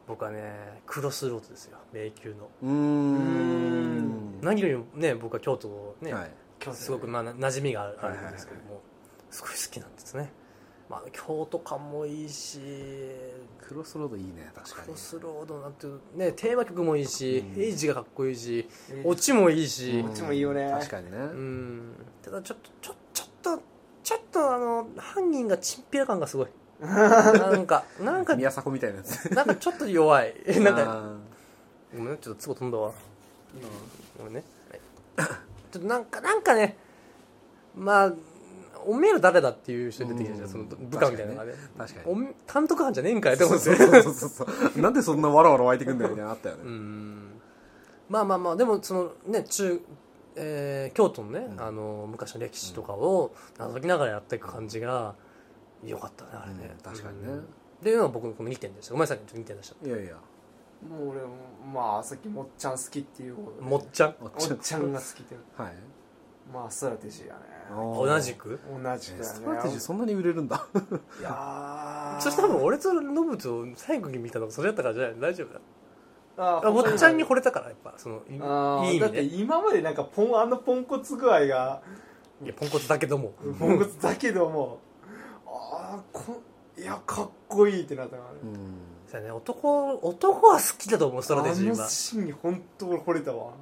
[0.06, 1.78] 僕はねクロスロードですよ。
[1.92, 3.14] 迷宮の、うん。
[3.14, 4.40] うーん。
[4.42, 6.30] 何よりもね僕は京都をね、はい。
[6.72, 8.30] すごくまあな馴染みがあるあはいはいはい。
[8.30, 8.80] るんですけども、
[9.30, 10.32] すごい好きなんですね、
[10.88, 12.58] まあ、京都感もいいし
[13.66, 14.82] クロスロードいいね確かに。
[14.84, 17.62] クロスロードなんていうねテーマ曲もいいし、うん。
[17.62, 20.02] エイジがかっこいいしえオチもいいし。
[20.02, 20.70] こっちもいいよね。
[20.70, 21.16] 確かにね。
[21.16, 21.92] うん。
[22.22, 23.62] ただちょっとちょちょっと
[24.02, 26.46] ちょっとあの犯人がチンピラ感がすごい
[26.80, 29.32] なんかなんか宮迫みたいなやつ。
[29.32, 30.34] なんかちょっと弱い。
[30.60, 31.12] なんかあ
[31.94, 32.92] ごめんねちょっとツボ飛んだわ。
[34.18, 34.44] ごめんね、
[35.16, 35.28] はい、
[35.72, 36.76] ちょっとなんかなんかね
[37.76, 38.12] まあ
[38.86, 40.46] おめえら誰だっていう人出てきたじゃん。
[40.46, 40.52] うん。
[40.52, 41.52] その部下みたいなのがね。
[41.52, 42.12] ー確かに。
[42.12, 44.46] おめ監督班じゃねえんかいって思うんですよそうそうそうそ
[44.76, 44.80] う。
[44.80, 47.40] なんでそんなわらわら湧いてくんだよみたいなのあったよ うねん。
[48.08, 49.80] まあまあまあでもそのね中、
[50.36, 51.60] えー京都のね、うん。
[51.60, 55.14] あの昔の歴史とかを覗きながらやっていく感じが
[55.90, 56.92] 良かったねあれね、うん。
[56.92, 57.28] 確かにね。
[57.28, 57.42] うんっ
[57.84, 58.92] ていうのが僕のこの2点でした。
[58.92, 59.86] ごめんなさいちょっと2点でした。
[59.86, 60.14] いやいや。
[60.88, 61.28] もう俺も
[61.74, 63.68] まあさっきもっちゃん好きっていうことで。
[63.68, 64.14] もっちゃん？
[64.22, 64.30] おっ
[64.60, 65.74] ちゃんが好きではい。
[66.50, 67.40] まあストラテジーやね。
[67.70, 68.58] 同じく？
[68.82, 70.66] 同じくやねストラテジーそんなに売れるんだ。
[71.20, 72.20] いやー。
[72.22, 75.20] そして多分俺とノブと最後に見たのがそれやったからじゃない？
[75.20, 75.60] 大丈夫だ。
[76.36, 79.42] ああおっちゃんに惚れたからやっぱそのいあーだっていい意味で。
[79.42, 81.82] 今までなんかポンあのポンコツ具合が
[82.42, 83.32] いやポンコツだけども。
[83.58, 84.80] ポンコツだけども
[86.12, 86.42] こ
[86.76, 88.38] いやかっこいいってなったからね。
[88.42, 88.54] うん。
[89.06, 91.74] そうやね男男は好きだと思うストラテジーは。
[91.74, 93.52] あのシーンに本当俺惚れたわ。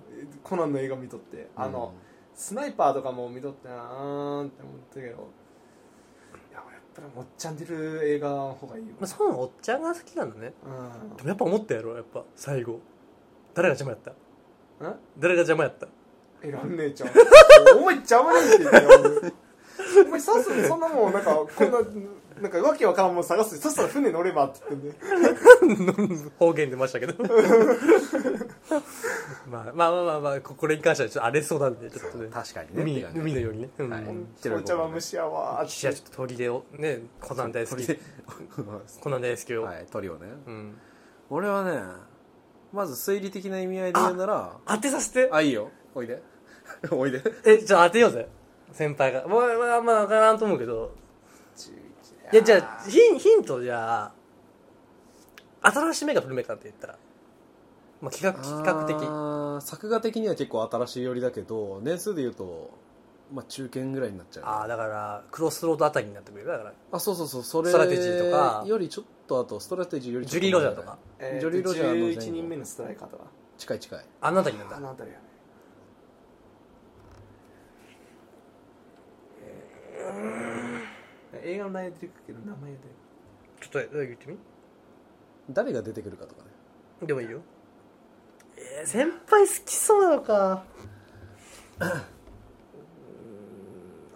[0.43, 1.49] コナンの映画見とって。
[1.57, 1.93] あの、
[2.35, 5.07] スナイパーとかも見とってなーんって思ったけど。
[5.07, 5.11] い
[6.53, 6.65] ややっ
[6.95, 10.53] ぱりもっちゃん出る映画の方がいいよ、まあ、そういうのおっちゃんが好きなんだね。
[10.65, 11.17] うん。
[11.17, 12.81] でもやっぱ思ったやろやっぱ最後。
[13.55, 14.15] 誰が邪魔やっ
[14.81, 14.89] た？
[14.89, 15.87] ん誰が邪魔やった？
[16.43, 17.11] えらんねえちゃん。
[17.77, 19.33] お前邪魔ねえって言ったよ
[20.07, 21.79] お前さっさとそんなもんなんかこんな
[22.43, 23.57] なんかわけわからんもん探す。
[23.59, 24.89] さっさと船乗ればって言って。
[25.67, 25.87] ん
[26.25, 27.15] で方言出ましたけど。
[29.49, 32.29] まあまあまあまあ、まあ、ここれに関してはちょっと荒れそうなんでちょっとね。
[32.33, 32.83] 確かにね。
[33.15, 33.91] 海のようにね、うん。
[33.91, 34.05] はい。
[34.51, 35.63] お茶碗蒸しやわ。
[35.63, 37.87] ー岸はちょっと鳥でをねコナン大好き。
[39.01, 40.27] コナン大好きよ、はい鳥をね。
[40.47, 40.77] うん、
[41.31, 41.81] 俺はね
[42.73, 45.29] まず推理的な意味合いで言うなら当てさせて。
[45.31, 45.71] あいいよ。
[45.95, 46.21] おいで。
[46.91, 47.23] おいで。
[47.45, 48.29] えじゃあ当てようぜ
[48.73, 49.27] 先輩が。
[49.27, 50.95] もうまああんま分からんと思うけど。
[52.33, 54.11] いやじゃあヒンヒントじゃ
[55.61, 56.99] あ新しい目が古めかって言ったら。
[58.01, 58.97] まあ企画企画的。
[59.65, 62.71] 作画的には結構新しい寄りだけど年数で言うと
[63.33, 66.73] まあ中堅ぐらいになっちゃうああだからクロスロードあたりになってくるよだから。
[66.91, 67.43] あそうそうそう。
[67.43, 68.65] それストラテジーとか。
[68.67, 70.99] よりちょっとあとストラテジーよりちょっジョリー・ロジャーとか。
[71.19, 73.25] えージョリーロジャーの前後11人目のストライカーとか。
[73.59, 74.05] 近い近い。
[74.21, 74.77] あのあたりなんだ。
[74.79, 75.27] あの辺りやね
[81.63, 82.79] 画の内容出てくるけど名前が
[83.61, 84.37] ちょっと言ってみ？
[85.51, 86.49] 誰が出てくるかとかね。
[87.07, 87.41] でもいいよ。
[88.57, 90.65] えー、先輩好きそうなのか。
[91.81, 91.91] うーん。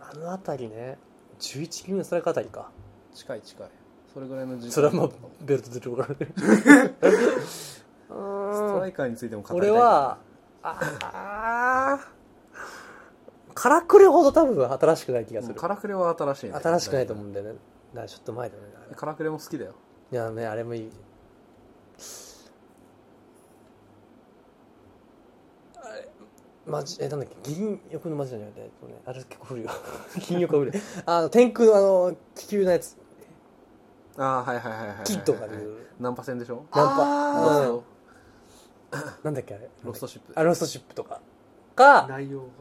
[0.01, 0.99] あの辺りね。
[1.39, 2.71] 11組のストライクあたりか。
[3.15, 3.69] 近い近い。
[4.13, 4.73] それぐらいの時間。
[4.73, 5.09] それはまあ
[5.41, 6.17] ベルト出てるからね。
[7.47, 9.71] ストライカーについても語りたい。
[9.71, 10.19] 俺は
[10.63, 12.09] ああ
[13.57, 15.55] カラクリほど多分新しくない気がする。
[15.55, 16.53] カラクレは新しいね。
[16.63, 17.53] 新しくないと思うんだよね。
[17.53, 18.63] だからちょっと前だね。
[18.87, 19.73] あれカラクレも好きだよ。
[20.13, 20.91] いやねあれもいい。
[25.83, 26.09] あれ
[26.67, 27.55] マジえなんだっけ？
[27.55, 28.71] 銀翼のマジじゃなくて
[29.07, 29.71] あれ結構古いよ。
[30.29, 30.83] 銀翼は古い。
[31.07, 32.97] あの天空のあの気球のやつ。
[34.19, 36.67] ああはいはいはいはいはいキッドが出るナンパ戦でしょ？
[36.75, 37.03] ナンパ、
[37.71, 37.83] うん、
[39.25, 39.71] なんだっけあれ？
[39.83, 40.33] ロストシップ。
[40.39, 41.21] あロストシップとか。
[41.75, 42.55] か内容が覚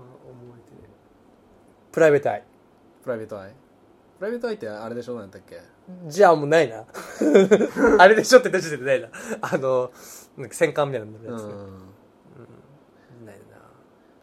[0.58, 0.65] えてね
[1.96, 2.44] プライベートアイ
[3.04, 3.52] プライベートアイ
[4.20, 5.18] プライベートアイってあれでしょ？
[5.18, 5.62] なんだっけ？
[6.08, 6.84] じゃあもうないな。
[8.00, 9.08] あれでしょって出してないな。
[9.40, 9.92] あの
[10.36, 13.26] なんか戦艦みたいなのやつ、うん。
[13.26, 13.36] ない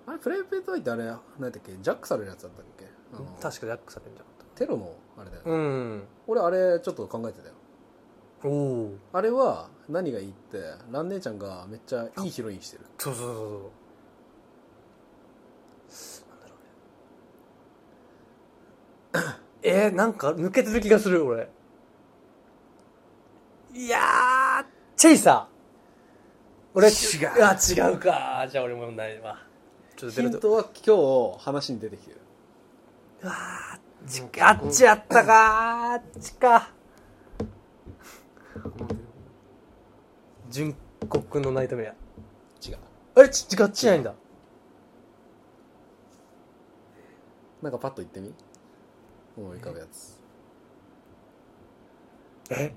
[0.07, 1.73] あれプライベートアイってあれなんだっけ？
[1.81, 2.85] ジャックされるやつだったっけ？
[3.41, 5.55] 確かジャックされるんじゃなかっテロのあれだよたね。
[5.55, 6.05] うん。
[6.27, 7.55] 俺あれちょっと考えてたよ。
[8.45, 8.95] おお。
[9.14, 10.59] あれは何がいいって
[10.91, 12.85] 蘭姉ちゃんがめっちゃいいヒロインしてる。
[12.99, 13.37] そうそうそう
[15.89, 16.64] そうなんだろうね
[19.63, 21.49] えー、なんか抜けてる気がする俺。
[23.75, 24.65] いやー
[24.97, 25.53] チェイサー。
[26.75, 27.45] 俺違う。
[27.45, 28.47] あ違うか。
[28.51, 29.39] じゃあ俺もないわ。
[29.97, 32.21] ちょっとヒントは今日話に出てきてる。
[33.23, 36.71] うわーちあっちやったかあっちか。
[40.51, 40.75] 純
[41.09, 41.95] 国のナイトメア。
[42.67, 42.79] 違う。
[43.15, 44.15] あれち違っちないんだ。
[47.63, 48.35] なんかパッと言ってみ？
[49.37, 50.20] 思い浮かぶやつ。
[52.51, 52.74] え？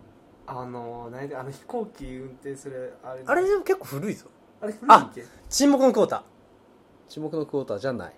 [0.47, 3.21] あの何であの飛行機運転するあれ。
[3.25, 4.27] あれでも結構古いぞ。
[4.61, 5.25] あれ古いっけ？
[5.49, 6.21] 沈黙のクォーター。
[7.09, 8.13] 沈黙のクォーターじゃない。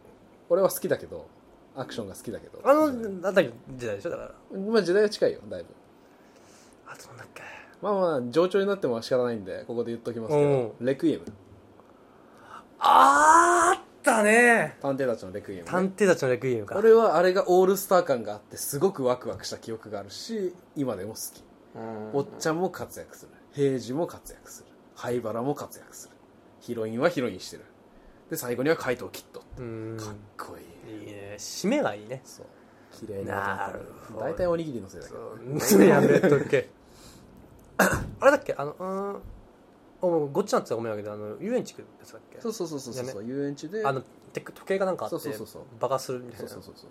[0.49, 1.27] 俺は好きだけど
[1.75, 2.61] アクションが好きだけど。
[2.63, 4.09] あのあたりの時代でしょ？
[4.09, 4.59] だから。
[4.59, 5.69] まあ時代は近いよだいぶ。
[6.85, 7.41] あとなんだっけ？
[7.81, 10.75] まあまあ上長になっても仕方ないんでここで言っときますけど。
[10.81, 11.23] レクイエム。
[12.79, 13.83] あーあ
[14.13, 14.77] ったね。
[14.81, 16.75] 探偵たちのレクイエムね、探偵たちのレクイエムか。
[16.77, 21.43] 俺はあれがオールスター感があってすごくワクワクした記憶があるし今でも好き。
[22.13, 23.31] おっちゃんも活躍する。
[23.53, 24.67] 平次も活躍する。
[24.95, 26.15] 灰原も活躍する。
[26.59, 27.63] ヒロインはヒロインしてる。
[28.29, 29.97] で最後には怪盗キッドうーん。
[29.97, 30.99] かっこいい。
[31.01, 31.35] いいね。
[31.37, 32.21] 締めがいいね。
[32.25, 32.45] そう。
[32.91, 33.81] 綺麗ななる
[34.11, 35.13] ほど大体おにぎりのせいだけ
[35.77, 35.83] ど。
[35.85, 36.69] やめとけ。
[37.77, 38.55] あれだっけ？
[38.57, 39.21] あのうーん
[40.01, 42.39] おごっちゃんってごめんだけどあの遊園地行くやつだっけ？
[42.39, 43.85] そうそうそうそうそう遊園地で。
[43.85, 44.01] あの
[44.33, 45.61] て時計がなんかあってそうそうそうそう。
[45.79, 46.49] 爆発するみたいな。
[46.49, 46.89] そうそうそうそう。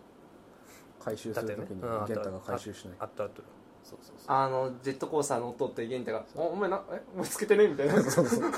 [1.04, 2.96] 回収するときにだったよねが回収しない。
[2.98, 3.36] あったあった
[3.84, 4.26] そうそうそう。
[4.26, 7.00] あのジェットコースター乗っとって玄太が「おお前なえ？
[7.14, 8.50] お前つけてね」みたいな「そうそう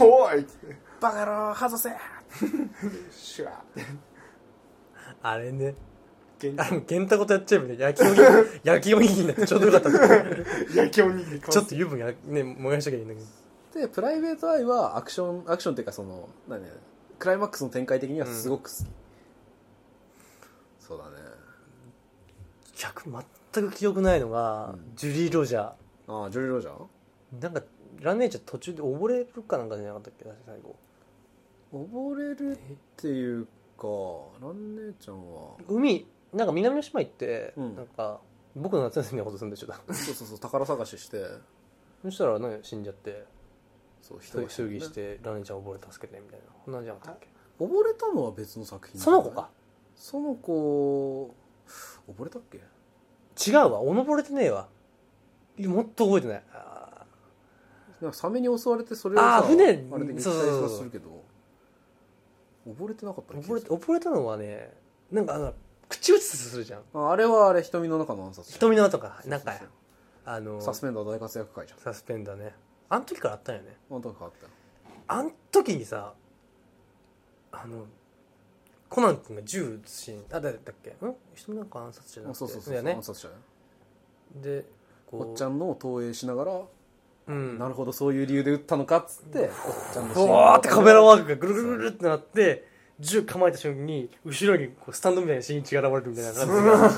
[0.00, 0.76] おい!」って。
[1.00, 1.90] バカ野郎外せ！
[3.12, 3.84] シュワーって。
[5.22, 5.76] あれね。
[6.40, 7.76] 玄あの玄太ことやっちゃえばね。
[7.78, 8.28] 焼きおにぎり
[8.64, 9.90] 焼きおにぎりになってちょうどよかった。
[10.74, 13.26] 焼きおにぎりちょっと油分やね燃やしときゃいいんだけど
[13.74, 16.70] でプライベートアイはアクションアクションっていうかその何ね
[17.18, 18.86] クライマックスの展開的にはすごく好き、
[20.80, 21.10] そうだね。
[22.76, 23.10] 逆
[23.52, 24.92] 全く記憶ないのが、うん。
[24.96, 26.12] ジュリー・ロジャー。
[26.12, 27.42] ああジョリー・ロジャー？
[27.42, 27.62] なんか
[28.00, 30.26] ランネーチャー途中で溺れるかなんかじゃなかったっけ？
[30.46, 30.76] 最後。
[31.72, 32.58] 溺れるっ
[32.96, 33.46] ていう
[33.78, 33.86] か
[34.40, 35.54] 蘭姉ちゃんは？
[35.68, 37.76] 海なんか南の島行って、うん。
[37.76, 38.18] なんか
[38.56, 39.72] 僕の夏休みのことするんでしょそ
[40.12, 41.24] うそうそう宝探しして。
[42.02, 43.24] そしたらね死んじゃって
[44.02, 46.46] そう人一人葬儀ねしてランネーちゃん溺れ助けてみたいな。
[46.64, 47.28] こんなんじゃなかったっけ？
[47.58, 49.48] 溺れたのは別の作品その子か？
[49.94, 51.34] その子
[52.08, 52.58] 溺れたっけ？
[53.50, 53.80] 違うわ。
[53.80, 54.68] おのぼれてねえわ。
[55.56, 56.42] いやもっと覚えてない。
[56.52, 57.06] あ
[58.00, 60.78] なんかサメに襲われてそれをさあー船あれで撃退そうそうそう。
[60.78, 61.22] するけど
[62.66, 64.72] 溺れてなかった溺れて溺れたのはね
[65.10, 65.54] なんかあの
[65.88, 66.80] 口移しするじゃん。
[66.94, 69.54] ああれはあれ瞳の中の暗殺瞳のとかなんか
[70.24, 71.78] あのサスペンダー大活躍会じゃん。
[71.78, 72.54] サスペンダーね
[72.92, 73.68] あの時からあったんよね。
[73.90, 74.52] あの時変わったよ。
[75.08, 76.12] あん時にさ
[77.50, 77.86] あの
[78.90, 80.90] コナン君が銃撃つシーンあ誰だっけ？
[80.90, 81.14] ん？
[81.34, 82.92] 人なんか暗殺じゃなくてあそうそうそうね。
[82.92, 83.34] 暗殺者よ
[84.42, 84.66] で
[85.06, 86.60] こうおっちゃんのを投影しながら、
[87.28, 87.58] うん。
[87.58, 89.48] なるほどそういう理由で撃ったのかっつって、おっ
[89.94, 92.68] ちゃんのシーンふわーってカメラワークがぐるぐるぐるってなって
[93.00, 96.90] 銃構えた瞬間に後ろにこうスタンドみたいな新一が現れるみたいな感じが。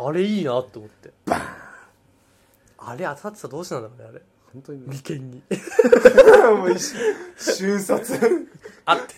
[0.00, 1.10] あれいいなと思って。
[2.80, 4.22] あれ当たってたらどうしてたんだろうねあれ
[4.52, 4.80] 本当に。
[4.80, 5.42] ね眉間に。
[6.58, 6.94] もう一
[7.36, 8.14] 瞬殺。
[8.84, 9.00] あっ。
[9.06, 9.14] て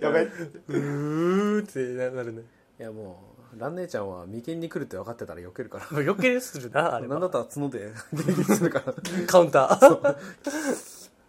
[0.02, 0.22] ややべ。
[0.24, 2.42] うーってななるね。
[2.78, 5.86] いやも蘭姉ちゃんは眉間に来るって分かってたら避けるから。
[5.90, 7.14] 余計するなあれは。
[7.14, 7.92] なんだったら角で。
[8.14, 8.94] 迎撃するから
[9.26, 10.16] カウンター。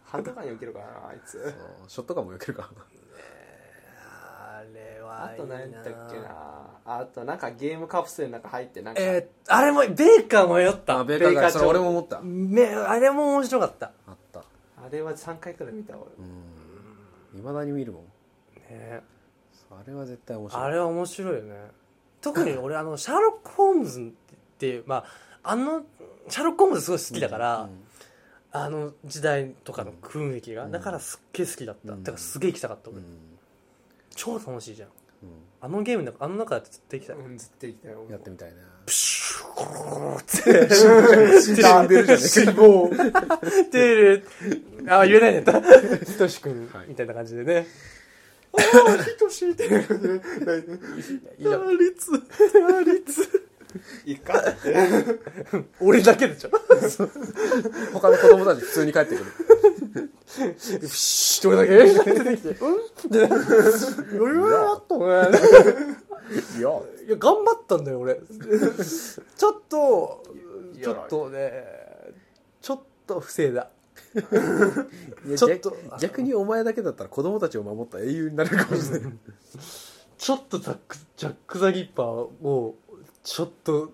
[0.06, 1.32] 歯とかに受けるからなあいつ。
[1.32, 1.54] そう
[1.88, 2.86] ショットガンも避けるからあれは
[5.22, 6.64] あと何やったっけな。
[6.86, 11.00] あとなんかゲームカプセルの中入ってなんか、えー、あれもベーカー迷った。
[11.00, 12.22] あベーカーそれ俺も思った。
[12.22, 13.92] ねあれも面白かった。
[14.08, 14.40] あった。
[14.40, 14.44] あ
[14.92, 16.06] れは3回くらい見た俺
[17.34, 17.40] うん。
[17.40, 18.04] いまだに見るもん。
[18.70, 19.02] ね。
[19.72, 20.64] あれは絶対面白い。
[20.64, 21.56] あれは面白いよね。
[22.22, 24.04] 特に俺あのシャーロック・ホームズっ
[24.58, 25.06] ていうま
[25.44, 25.84] ああの
[26.30, 27.84] シャーロック・ホームズすごい好きだから、うん
[28.56, 32.04] あの時代とかの雰囲気が、うんだからすっげえ好きだった、うん。
[32.04, 33.06] だからすげえ行きたかった俺、うん。
[34.16, 34.90] 超楽しいじゃん。
[34.90, 34.92] う
[35.62, 37.14] あのゲームの中あの中で絶対行きた。
[37.14, 38.56] い、うん絶対行きたいんやってみたいな。
[38.86, 40.76] プシューゴーって。
[41.42, 42.90] 死んでるじゃね死亡。
[43.72, 44.28] てる
[44.90, 45.44] あ言えないね。
[46.06, 46.88] ひとしくんはい。
[46.90, 47.68] みたいな感じでね。
[48.54, 49.64] ああひとしいって。
[49.64, 49.70] いい
[51.40, 51.78] じゃん。
[51.78, 52.12] 率
[52.86, 53.50] 率
[54.06, 54.76] いかって
[55.80, 56.50] 俺だけでしょ。
[57.94, 59.26] 他の子供たち普通に帰ってくる。
[60.80, 62.14] プシュー俺だけ？
[62.14, 62.76] 出てきてうん？
[62.76, 62.80] っ
[63.12, 63.24] て
[64.18, 64.98] 余裕だった？
[64.98, 65.04] ね
[66.58, 66.70] いや。
[67.08, 68.16] いや頑張ったんだよ俺。
[68.16, 70.24] ちょっと
[70.76, 70.86] いや。
[70.86, 71.52] ちょっとね
[72.62, 73.70] ちょっと不正だ。
[74.16, 79.12] いやちょっと逆逆にお前だけだったら子供たちを守った英雄になれるかもしれない。
[80.18, 82.76] ちょっとザックジャック・ザ・ギッパーを
[83.24, 83.92] ちょっと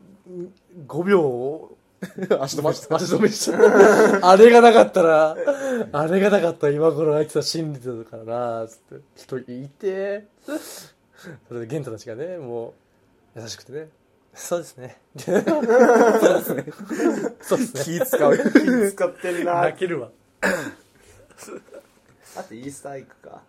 [0.88, 1.72] 5秒
[2.40, 3.52] 足止めした 足止めし
[4.22, 5.36] た あれがなかったら
[5.92, 8.96] あれがなかったら今頃あいつは信じてたからなつって。
[9.16, 10.28] 一人いて。
[11.48, 12.74] それで玄太たちがねも
[13.36, 13.90] う優しくてね。
[14.34, 15.02] そうですね。
[15.18, 16.66] そうですね。
[17.42, 17.84] そうですね。
[17.84, 19.62] 気使う気使ってんな。
[19.62, 20.10] 泣けるわ。
[22.38, 23.42] あとイースターエッグか。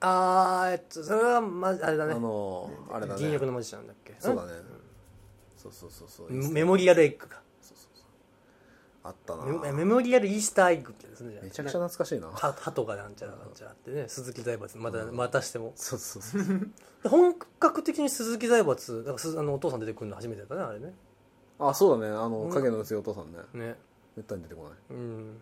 [0.00, 3.20] あーえっとそれはまあれだあねのあれだね。
[3.20, 4.14] 銀翼のマジシャンだっけ？
[4.18, 4.52] そうだね
[5.64, 6.48] そうそうそうそうう。
[6.50, 7.40] んメモリアルエッグか。
[9.02, 9.44] あったな。
[9.44, 11.38] メメモリアルイースターエッグってやつね。
[11.42, 12.28] めちゃくちゃ懐かしいな。
[12.28, 14.78] は鳩がなんちゃらなんちゃらってね鈴木財閥。
[14.78, 15.72] またまたしても。
[15.76, 16.70] そうそうそう
[17.08, 20.94] 本格的に鈴木財閥だからすあのお父さん出てくるの初めてだったねあれね。
[21.58, 22.14] あそうだね。
[22.14, 22.50] あのうん。
[22.50, 23.38] 影の強いお父さんね。
[23.52, 23.76] ね。
[24.16, 24.72] めったに出てこない。
[24.90, 25.36] うん。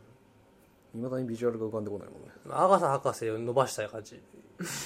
[0.95, 2.29] いまだにビジュアルが浮かんでこないもんね。
[2.51, 4.20] アガサ博士を伸ばしたい感じ。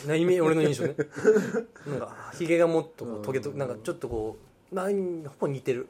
[0.06, 0.14] な
[0.44, 0.94] 俺の印象ね。
[1.86, 5.88] なんかひげがもっとこうトゲとなんかちょっとこうなんほぼ似てる。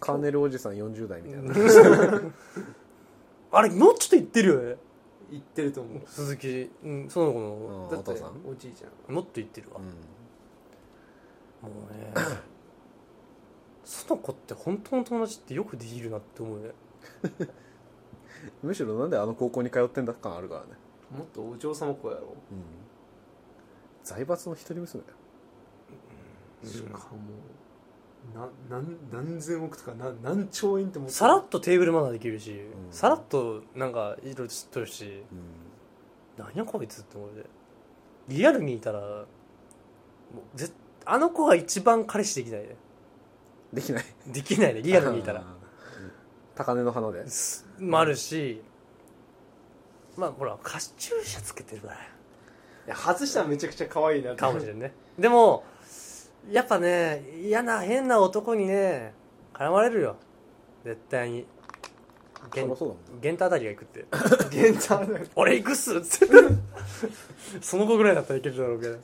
[0.00, 1.54] カーネルおじさん40代みたいな。
[3.52, 4.76] あれもうちょっと言ってるよね。
[5.30, 6.02] 言ってると思う。
[6.06, 8.32] 鈴木、うん、その子のうんお父さん？
[8.46, 9.84] おじいちゃんもっと言ってるわ、うん。
[11.70, 12.12] もうね
[13.84, 16.70] その子って本当の友達ってよくできるなって思うね。
[18.62, 20.66] むしろなんであの高校に通ってんだ感あるからね。
[21.16, 22.36] もっとお嬢様子やろ。
[22.50, 22.62] うん。
[24.02, 25.02] 財閥の一人娘。
[25.04, 25.16] だよ
[26.64, 26.98] しかも
[28.32, 32.64] な何何千億とかな何兆円ってもさらっとテーブルマナーできるし、ん。
[32.90, 35.22] さらっとなんかいろいろ知っとるし。
[36.38, 37.44] うやこいつって思うで。
[38.28, 39.24] リアルにいたらも
[40.54, 40.70] うぜ
[41.04, 42.76] あの子が一番彼氏できないね
[43.72, 44.04] できない。
[44.26, 45.44] できないねリアルにいたら。
[46.56, 47.24] 高嶺の花で。
[47.80, 48.62] もあるし
[50.16, 51.94] まあほらカチューシャつけてるから。
[51.94, 51.98] い
[52.88, 54.40] や外したらめちゃくちゃ可愛いなって。
[54.40, 54.92] かもしれんね。
[55.18, 55.64] でも
[56.50, 59.14] やっぱね嫌な変な男にね
[59.52, 60.16] 絡まれるよ。
[60.84, 61.46] 絶対に。
[62.52, 64.06] そりゃそうだもんゲンタあたりが行くって。
[64.50, 65.00] ゲンタ
[65.34, 65.96] 俺行くっす。
[65.96, 66.34] っつって
[67.60, 68.98] その子ぐらいだったらいけるだろうけど。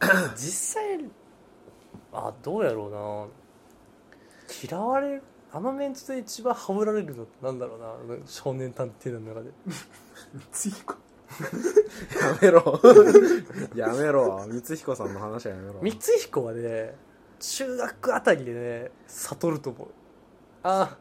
[0.36, 0.98] 実際
[2.12, 3.26] あどうやろうな。
[4.68, 8.18] 嫌われるあのメンツで一番ハブられるのってなんだろうな。
[8.26, 9.50] 少年探偵団の中で。
[10.52, 10.96] 次こ
[12.20, 12.80] やめろ。
[13.74, 14.46] やめろ。
[14.50, 15.80] 光彦さんの話はやめろ。
[15.82, 16.94] 光彦はね
[17.40, 19.88] 中学あたりでね悟ると思う。
[20.62, 20.98] あ。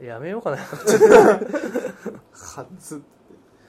[0.00, 0.56] やめようかな。
[0.56, 0.66] は
[2.78, 3.00] ず。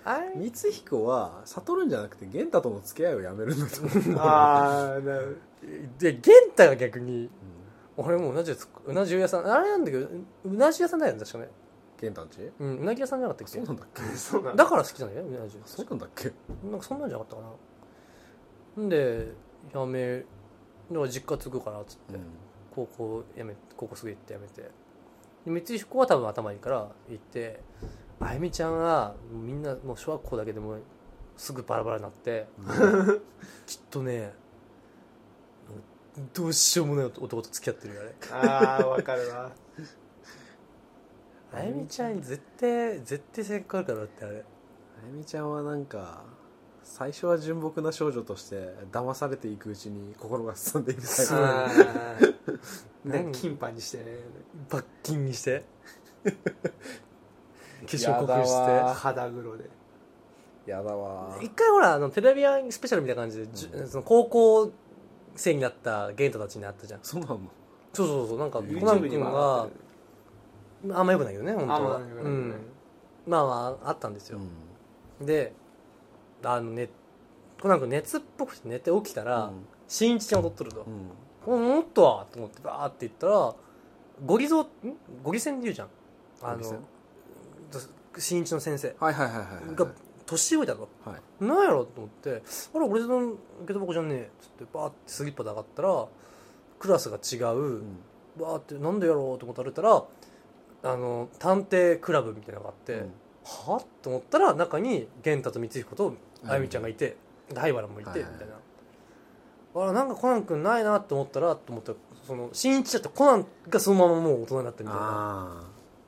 [0.03, 0.31] あれ？
[0.51, 5.19] 光彦は悟るんじゃなくて玄太との付き合いをやめるんだと思う、ああな
[5.97, 6.21] で玄
[6.51, 7.31] 太が逆に
[7.97, 8.55] 俺もうなじ
[8.85, 10.07] うな重屋さんあれなんだけど
[10.45, 11.49] うなじ屋さんだよね確かね
[11.99, 12.51] 玄太んち？
[12.59, 13.59] うんうなぎ屋さんじゃなかったっけ？
[13.59, 14.01] そうなんだっけ？
[14.17, 14.63] そうなんだ。
[14.63, 16.31] だから好きなんだよねうなじそうなんだっけ？
[16.69, 17.49] なんかそんなんじゃなかったか
[18.77, 18.83] な。
[18.83, 19.31] んで
[19.73, 20.27] やめだか
[20.91, 22.19] ら実家継ぐからっつって、
[22.75, 24.61] 高校やめ高校すぐ行ってやめて。
[25.45, 27.61] で光彦は多分頭いいから行って
[28.19, 30.77] あゆみちゃんがみんなもう小学校だけでも
[31.37, 32.47] すぐバラバラになって
[33.67, 34.33] きっとね
[36.33, 38.15] どうしようもない男と付き合ってるよあれ。
[38.31, 39.51] ああわかるわ
[41.53, 44.37] あゆみちゃんに絶対絶対性格あるからだってあれ。
[44.37, 44.41] あ
[45.11, 46.23] ゆみちゃんはなんか
[46.83, 51.67] 最初は純朴な少女として騙されていくうちに心が進んでいくタイプあ
[53.05, 53.97] ね 金パンにして。
[53.97, 54.03] ね
[54.69, 55.63] 罰金にして。
[56.25, 56.31] 化
[57.85, 59.69] 粧やだ濃くしてわ肌黒で。
[60.65, 64.71] やだわ一回ほらあのテレビアンスペシャルみたいな感じで、じゅその高校
[65.35, 66.99] 生になったゲンタたちに会ったじゃん。
[67.03, 67.39] そうなの。
[67.93, 69.67] そうそうそうなんかコナン君もが
[70.93, 71.99] あんまよくないよね本当は。
[71.99, 72.55] 良くないうん。
[73.27, 74.39] まあまああったんですよ、
[75.19, 75.53] で
[76.43, 76.89] あのね
[77.59, 79.51] コナン君熱っぽくて寝て起きたら、
[79.87, 80.81] 新一ちゃん踊っとると。
[80.81, 81.09] う、ん。
[81.45, 83.55] おもっとはと思ってバーって言ったら
[84.25, 84.67] ゴリゾん
[85.23, 85.87] ゴリセンで言うじゃん
[86.41, 86.79] あの
[88.17, 89.87] 新一の先生が
[90.25, 92.41] 年上だとはいなんやろと思って
[92.73, 93.33] 「あれ俺の
[93.65, 96.07] 下駄箱じゃねえ」っつってバーってスリッパで上がったら
[96.79, 97.97] クラスが違う、うん
[98.37, 100.03] バーってなんでやろうと思って歩いたら
[100.85, 103.11] あの探偵クラブみたいなのがあって、うん。
[103.43, 106.17] はと思ったら中に源太と光彦とうん。
[106.49, 107.17] あゆみちゃんがいて、
[107.51, 108.53] で灰原もいて、はいはいみたいな。
[109.81, 115.01] あらなんかコナン君ないなと思ったらと思ったらその新一だってコナンがそのままもう大人になったみたいな。
[115.01, 115.63] あ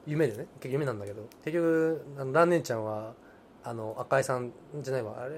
[0.05, 0.37] 夢でね。
[0.37, 1.23] 結局夢なんだけど。
[1.43, 3.13] 結局あの蘭姉ちゃんは
[3.63, 4.51] あの赤井さん
[4.81, 5.15] じゃないわ。
[5.19, 5.35] あれ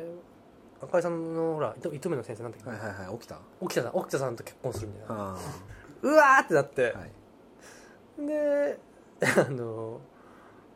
[0.81, 3.17] 赤井さんのほら糸糸目の先生なんだっけ、あはいはいはい。
[3.19, 5.15] 起きた沖田さん沖田さんと結婚するみたいな。
[5.15, 5.37] あ
[6.01, 7.11] うわーってなって、あはい。
[8.27, 8.88] で
[9.21, 9.99] あの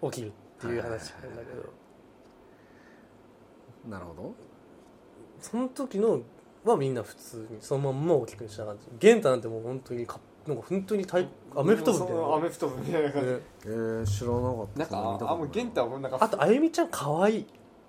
[0.03, 1.73] 起きるっていう話なんだけど。
[3.89, 4.33] なるほど。
[5.39, 6.21] その時の
[6.63, 12.35] はみんな普通にそのまんま大きくした感じ玄太なんてもう本当にかなんか本当に体アメフト部みたいな。
[12.35, 13.27] アメフト部みたいな感じ。
[13.27, 14.79] ねえー、知らなかった。
[14.79, 17.45] なんかあもう玄太はもうなんかあとあゆみちゃん可愛い。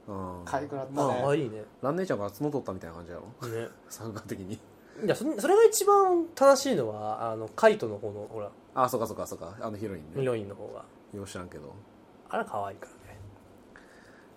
[0.06, 1.64] うん可愛くなった可ね愛いね。
[1.82, 3.48] ラン姉ちゃんから角取ったみたいな感じやろ。
[3.48, 3.68] ね。
[3.88, 4.54] 参加的に。
[4.54, 9.56] いやそそれが一番正しいのはあのカイトの方のほらあそうかそうかそうか。
[9.60, 10.20] あのヒロインね。
[10.20, 10.84] ヒロインの方が。
[11.16, 11.74] よう知らんけど。
[12.28, 13.18] あれ可愛いからね。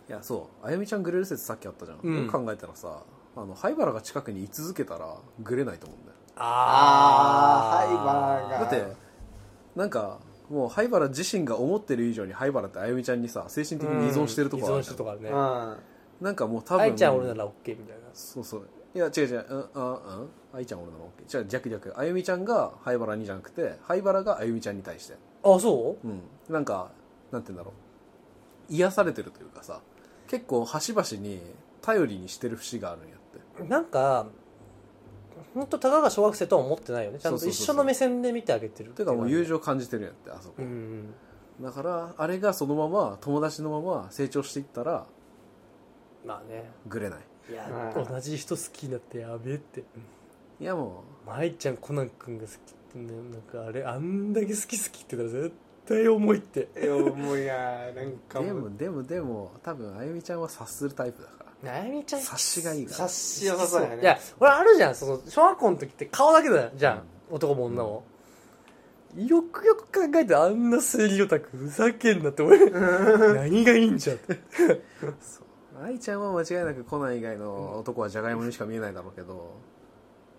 [0.09, 0.65] いやそう。
[0.65, 2.25] あゆみちゃんグレる説さっきあったじゃん、うん。
[2.25, 3.03] よく考えたらさ
[3.35, 6.17] あの灰原が近くに居続けたらグレないと思うんだよ。
[6.35, 7.87] あー。
[7.87, 8.59] 灰原が。
[8.59, 8.95] だって
[9.75, 10.19] なんか
[10.49, 14.79] もう灰原自身が思ってる以上に灰原ってあゆみちゃんにさ精神的に依存してるとこあるじゃん。
[14.79, 15.29] 存してるとこあるね。
[15.29, 15.77] うん。
[16.25, 18.07] なんかもう多分愛ちゃん俺なら OK みたいな。
[18.13, 19.45] そうそういや違う違う。
[19.49, 20.01] うんあ
[20.51, 20.57] うん。
[20.57, 21.93] 愛ちゃん俺なの OK じゃあ逆逆。
[21.97, 25.15] あゆみちゃんが灰原にじゃなくて灰原があゆみちゃんに対して。
[25.43, 26.07] あそう？
[26.07, 26.21] ん。
[26.49, 26.91] なんか
[27.31, 27.73] なんて言うんだろ
[28.69, 28.73] う。
[28.73, 29.81] 癒されてるというかさ。
[30.27, 31.41] 結構端々に
[31.81, 33.19] 頼りにしてる節があるんやっ
[33.57, 33.63] て。
[33.63, 34.27] うなんか
[35.53, 37.19] 本当たかが小学生とは思ってないよね。
[37.19, 41.13] ちゃんと一緒の目線で見てあげてるてかもう友情情感じてるんやってあそこ、うん。
[41.61, 45.05] だからあれがそのまま友達のまま成長していったら
[46.25, 46.69] まあね。
[46.87, 47.19] グレない
[47.49, 48.05] いやうん。
[48.05, 49.83] 同じ人好きになってやべえって。
[50.59, 52.57] いやも舞ちゃんコナン君が好きっ
[52.91, 55.55] てねなんかあれあんだけ好き好きって言ったら絶
[55.87, 56.67] 対重いって。
[56.81, 58.43] いやもういやなんかう。
[58.45, 61.73] でもでもでも多分あゆみちゃんは察するタイプだから。
[61.73, 62.95] あゆみちゃん察しがいいから。
[62.95, 64.01] 察し良さそうやね。
[64.01, 66.71] いや俺あるじゃんその小学校の時って顔だけだよ。
[66.75, 68.03] じゃん、男も女も、
[69.15, 74.37] よくよく考えてあんな推理オタクふざけんなって俺 何がいいんじゃんって
[75.83, 79.53] 愛ちゃんは間違いなくコナン以外の男はじゃがいもにしか見えないだろうけど。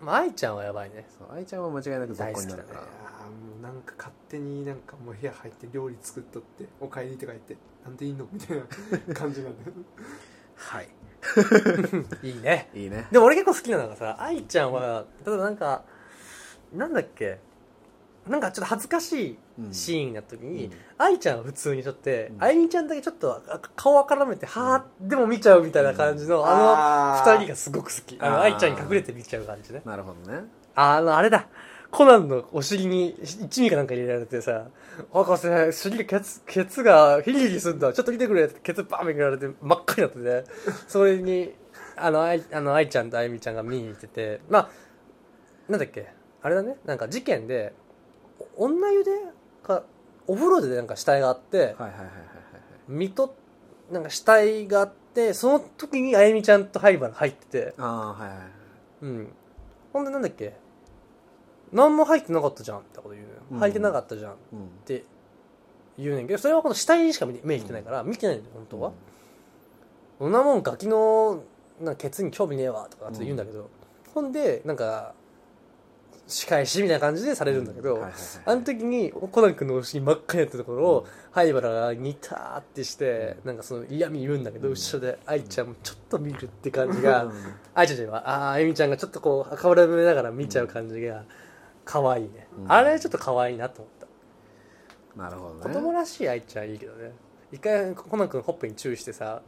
[0.01, 1.07] まあ愛ちゃんはやばいね。
[1.16, 2.74] そう愛ちゃんは間違いなく雑魚になるか。
[2.74, 8.57] らいやーもうなんか勝手になんかもう部屋入って料理作っとって「おかえり」とか言って「なんでいいの?」みたい
[9.09, 9.72] な感じなんだよ。
[10.57, 10.89] はい。
[12.26, 12.70] いいね。
[12.74, 13.07] いいね。
[13.11, 15.84] でも俺結構好きなのがさ愛ちゃんは例えばなんか
[16.72, 17.41] なんだっけ？
[18.29, 19.39] なんかちょっと恥ずかしい
[19.72, 20.72] シーンになった時に、うん。
[20.99, 22.37] 愛ちゃんは普通にちょっと、うん。
[22.39, 27.26] あゆみちゃんだけちょっとあ顔を絡めて、はあでも見ちゃうみたいな感じの、ああー。
[27.26, 28.16] の二人がすごく好き。
[28.20, 30.45] あの愛ちゃんに隠れて見ちゃう感じねなるほどね。
[30.74, 31.47] あのあれだ。
[31.91, 34.66] コナンのお尻に一味かなんか入れられてさ
[35.11, 37.95] 「博士尻がケツケツがヒリヒリすんだ。
[37.95, 40.51] ちょっと見てくれ」ってケツバーンめくられて真っ赤になってて。
[40.87, 41.55] それに
[41.97, 44.43] あの愛あの愛ちゃんとあゆみちゃんが見に行ってて。
[44.51, 44.68] まあ
[45.70, 46.12] なんだっけ？
[46.43, 46.76] あれだね。
[46.85, 47.88] なんか事件でお
[48.57, 49.11] 女湯で
[49.62, 49.82] か
[50.26, 52.09] お風呂でなんか死体があってはいはいはいはいはい
[52.89, 53.34] 水戸
[53.91, 57.74] なんか死体があってその時にあゆみちゃんと灰原入ってて。
[57.78, 58.49] ああはいはいはい。
[59.03, 59.28] うん。
[59.93, 60.55] ほんでなんだっけ？
[61.72, 63.22] 何も入ってなかったじゃんってこと言う。
[63.26, 63.59] のよ、うん。
[63.59, 64.68] 入ってなかったじゃんっうん。
[64.84, 65.05] て
[65.99, 68.93] 言うねんけどそれはこの死体にしか目目いってないから見てないんだよ本当は、
[70.18, 71.43] そんなもんガキの
[71.80, 73.68] なんかケツに興味ねえわとかって言うんだけど、
[74.14, 75.14] ほんでなんか
[76.29, 78.07] 仕返しみたいな感じでされるんだけど、
[78.45, 87.33] あの時にコナン君のお尻真っ赤になったところを灰原がニターってしてなんかその嫌味言うんだけど、後ろで愛ちゃんもちょっと見るって感じが、うん。
[87.74, 91.24] 愛ちゃんじゃないわあああゆみちゃんがちょっとこう赤らめながら見ちゃう感じが
[91.85, 92.70] 可愛いね、うん。
[92.72, 94.09] あれちょっと可愛いなと思っ
[95.16, 97.12] た、なるほど子供ねらしい愛ちゃんいいけどね
[97.53, 99.42] 一回コナン君ほっぺに注意してさ、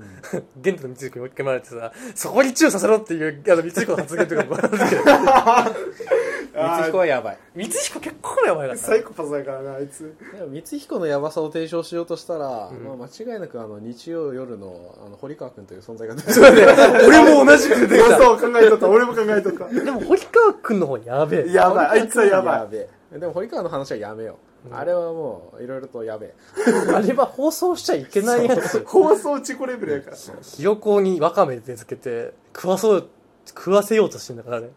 [0.56, 5.02] 玄太の光彦に追いかけられてさそこに注意させろっていうあの光彦の発言とかもあるんだけど。
[6.52, 7.38] 光彦はやばい。
[7.56, 10.14] 光彦結構やばいかったサイコパスだからなあいつ。
[10.34, 12.48] でも光彦のヤバさを提唱しようとしたら、ん。
[12.48, 16.32] まあ、間違いなくあの日曜夜のあの堀川君という存在が出て
[17.06, 18.18] 俺も同じく出てきた。
[18.18, 18.88] そう考えとった。
[18.88, 19.68] 俺も考えとった。
[19.68, 21.52] でも堀川君の方やべえ。
[21.52, 22.72] やばいあいつはやばい。
[22.72, 23.18] べえ。
[23.18, 26.34] でも堀川の話はやめよう、あれはもういろいろとやべえ。
[26.94, 28.84] あれは放送しちゃいけないやつ。
[28.84, 30.16] 放送事故レベルやから。
[30.42, 33.08] ひよこにわかめでつけて食わそう
[33.46, 34.70] 食わせようとしてんだからね。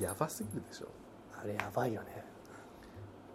[0.00, 0.86] やばすぎるでしょ。
[1.38, 2.24] あれやばいよね。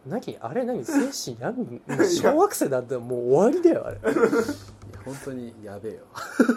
[0.08, 0.38] 何？
[0.42, 0.64] あれ？
[0.66, 0.84] 何？
[0.86, 3.98] 精神やん小学生なんてもう終わりだよあれ。
[3.98, 6.00] いや本当にやべえよ。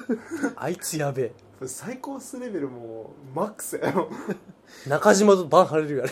[0.56, 1.32] あいつやべえ
[1.66, 4.08] 最高スレベルもうマックスやよ
[4.88, 6.06] 中島とバン張れるよあ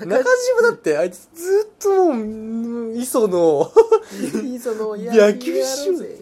[0.00, 3.72] れ 中島だってあいつずっともううん磯の
[4.44, 6.18] いいその野球しようぜ。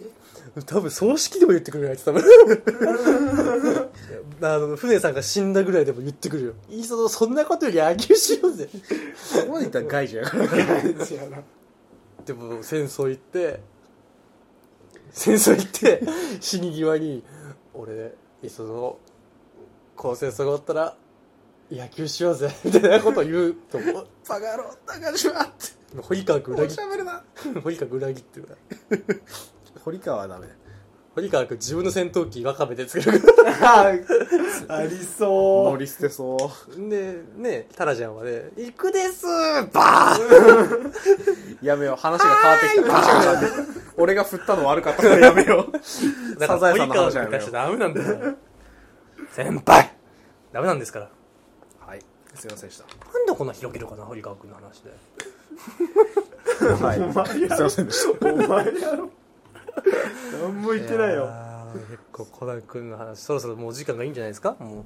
[0.65, 2.21] 多分葬式でも言ってくるよあいつ多分。
[4.41, 6.53] あの船さんが死んだぐらいでも言ってくるよ。
[6.69, 8.67] 磯野そんなことより野球しようぜ。
[9.15, 10.47] そこまで言ったら外事やから
[12.25, 13.61] でも戦争行って
[15.11, 16.03] 戦争行って
[16.39, 17.23] 死に際に
[17.73, 18.13] 俺
[18.43, 18.97] 磯野
[19.95, 20.95] この戦争が終わったら
[21.71, 24.07] 野球しようぜ みたいなことを言うと思う。
[24.27, 25.51] バカ野郎高島って。
[26.01, 27.23] 堀川君裏切喋るな。
[27.63, 28.55] 堀川君裏切ってるな。
[29.85, 30.47] 堀川はダメ。
[31.15, 33.21] 堀川君自分の戦闘機わかめで作る。
[33.21, 33.83] か
[34.67, 36.81] あありそ乗り捨てそう。
[36.81, 39.25] らでねタラちゃんはね「行くです
[39.71, 40.93] バーン!
[41.61, 41.95] やめよう。
[41.95, 42.91] 話が変わってきた。
[42.91, 45.71] 話が変わってきた俺が振ったの悪かったからやめよう」
[46.39, 48.35] だサザエさんの話はやめよ君に対してダメなんだよ。
[49.31, 49.95] 先輩。
[50.51, 51.05] ダメなんですから。
[51.05, 51.99] うはい。
[52.35, 54.91] すいませんでしなんでこんな広げるかな堀川君の話で。
[56.59, 56.97] たはい。
[56.97, 57.07] すい
[57.63, 58.27] ませんでした。
[58.33, 58.47] お前
[58.79, 59.09] やろ。
[60.41, 61.25] 何も言ってないよ。
[61.25, 64.55] やー結構コナン君の話そろそろもう時間がいいんじゃないですか？
[64.59, 64.83] もう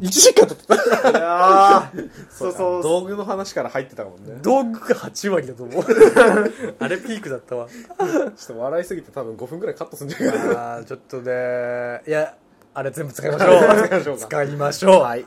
[0.00, 1.10] 1時間経った。
[1.10, 2.82] いやーそうそう。
[2.82, 4.38] 道具の話から入ってたもんね。
[4.42, 5.84] 道具が8割だと思う。
[6.78, 7.66] あれピークだったわ。
[7.68, 10.74] ちょっと笑いすぎて多分5分くらいカットするんじゃないかな。
[10.76, 12.02] あーちょっとね。
[12.06, 12.34] いや
[12.74, 13.58] あれ全部使いましょう。
[13.86, 14.26] 使いましょうか。
[14.26, 15.02] 使いましょう。
[15.02, 15.24] はい。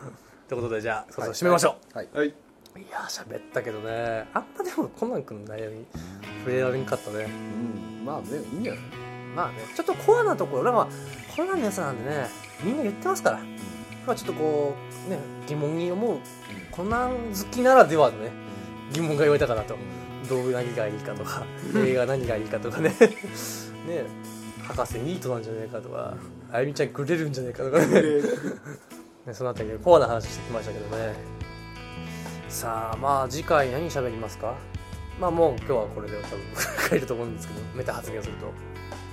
[0.48, 2.10] ということでじゃあそろそろ締めましょはい。
[2.14, 2.34] はい、う、い、
[2.92, 4.28] やー喋ったけどね。
[4.34, 5.86] あんまでもコナン君の悩み
[6.46, 7.26] 触れられんかったね。
[7.26, 8.06] うん。
[8.06, 8.82] まあねいいんじゃない？
[9.36, 10.88] まあねちょっとコアなところ俺は
[11.36, 12.28] コナンのやつなんでね
[12.64, 13.40] みんな言ってますから
[14.10, 14.74] まあちょっとこ
[15.08, 16.18] うね疑問に思う
[16.72, 18.32] コナン好きならではのね
[18.92, 19.78] 疑問が言われたかなと。
[20.28, 21.44] 道具何がいいかとか
[21.76, 22.90] 映画何がいいかとかね。
[23.88, 24.04] ね
[24.68, 26.14] 博士ニートなんじゃないかとか
[26.52, 27.86] あゆみちゃんグレるんじゃないかとかね。
[28.02, 28.22] で
[29.26, 31.14] ねそのあたりでコアな話してきましたけどね。
[32.48, 34.56] さあまあ次回何喋りますか？
[35.20, 36.40] まあもう今日はこれで多分
[36.90, 38.46] 帰ると思うんですけどメタ発言すると。
[38.46, 38.50] い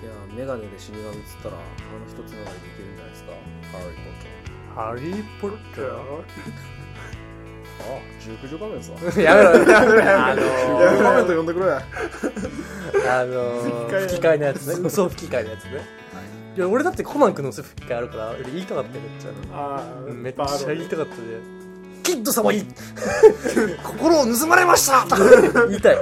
[0.05, 3.33] やメガネで死神っつったらあの一つながりでいけるんじゃないですか？
[3.73, 4.36] ハリー・ポッター
[4.77, 5.93] ハリー・ポッターあ
[7.81, 10.27] あ熟女画面さやめろやめろ。
[10.27, 11.67] あの熟女画面と呼んでくれ。
[11.73, 14.75] あのー、吹き替えのやつね。
[14.87, 15.71] 嘘 吹き替えのやつね。
[16.57, 21.23] いや俺だってコナン君の嘘吹き替えあるから俺言いたかったよめっちゃあーめっちゃ言いたかったね。
[22.03, 22.67] キッド様に
[23.83, 25.07] 心を盗まれました。
[25.69, 25.99] 言いたい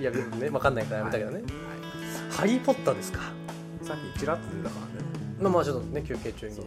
[0.00, 1.42] いやでもね分かんないからやめたけどね、
[2.30, 3.20] ハリー・ポッターですか。
[3.82, 5.08] さっきチラッと出たからね。
[5.40, 6.56] まあまあちょっとね休憩中に。
[6.56, 6.62] ね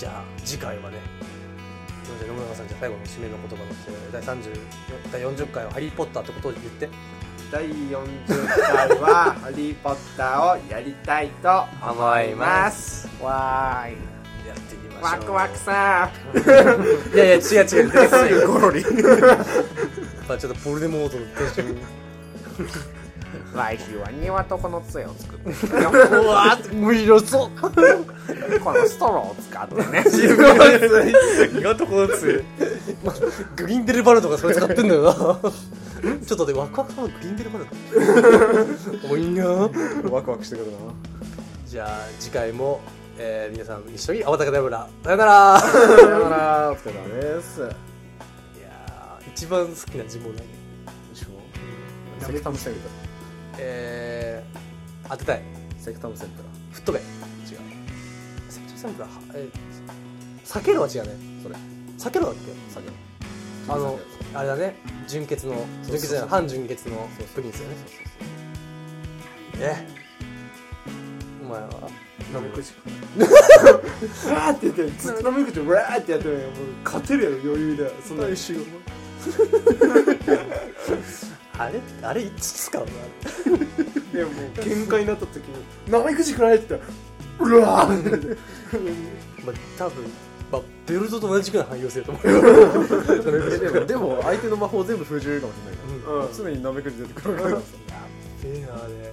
[0.00, 0.96] じゃあ次回はね
[2.18, 4.58] じゃあ野村さんじゃあ最後の締めの言葉として第30
[5.12, 6.88] 第40回は「ハリー・ポッター」ってことを言って。
[7.52, 13.08] 第40回は「ハリー・ポッター」をやりたいと思います。
[13.20, 13.96] わーい。
[14.48, 15.20] やってみましょう。
[15.20, 16.10] ワクワクさ
[17.14, 18.46] いやいや違う違う。
[18.48, 18.82] ゴロリ
[20.26, 21.18] まあちょっとポルデモート
[23.54, 25.50] 来週は庭とこの杖を作って。
[25.50, 25.52] う
[26.28, 27.68] わー無理ろそうこ
[28.72, 30.04] のストローを使ってね。
[31.76, 32.44] とこのつ
[33.56, 35.10] グリーンデルバルトがそれ使ってんだよな。
[35.12, 35.50] ちょっと
[36.00, 37.74] 待ってワクワクさんのグリーンデルバルト。
[39.10, 39.44] おいな。
[40.10, 40.76] ワクワクしてくるな。
[41.66, 42.80] じゃあ次回も、
[43.18, 45.60] えー皆さん一緒に泡高ダブラさよなら。
[45.60, 46.70] さよなら。
[46.70, 47.60] お疲れ様です。
[47.60, 50.54] いやー一番好きな呪文何で
[51.14, 51.26] しょ？
[52.24, 52.80] セクタムセント
[53.62, 55.42] えー、当てたい。
[55.78, 56.42] セクタムセント
[56.72, 57.06] 吹っ飛べ違う。
[58.48, 59.52] セクトサンプラえー、
[60.46, 61.10] 避けるは違うね。
[61.42, 61.54] それ。
[61.98, 62.40] 避けるだっけ
[62.72, 62.88] 下げ
[63.68, 64.00] あの
[64.34, 64.74] あれだね。
[65.06, 65.54] 純潔の
[65.84, 66.28] 純潔じゃない。
[66.30, 67.76] 半純潔のプリンスよね。
[69.60, 69.86] え？
[71.44, 71.68] お前は？
[72.32, 72.72] ナメクジ
[73.18, 76.40] わーって言ってずっとナメクジわーってやってるよ。
[76.40, 76.50] もう
[76.84, 77.92] 勝てるやろ余裕で。
[78.06, 78.54] そんな大志
[81.60, 81.80] あれ？
[82.02, 82.86] あれいつ使うの？
[84.12, 86.92] でもう 喧嘩になった時に「なめくじくらい」って言ったら
[87.58, 88.36] 「うわー!
[89.44, 90.04] 」まあ多分、
[90.52, 92.28] まあ、ベルトと同じくらい汎用性だと思う。
[92.28, 92.42] よ
[93.54, 96.36] えでもでも相手の魔法全部封じれるかもしれないから、うん。
[96.36, 97.50] 常になめくじ出てくるから。
[97.56, 97.62] さ
[98.44, 99.12] ええなあれ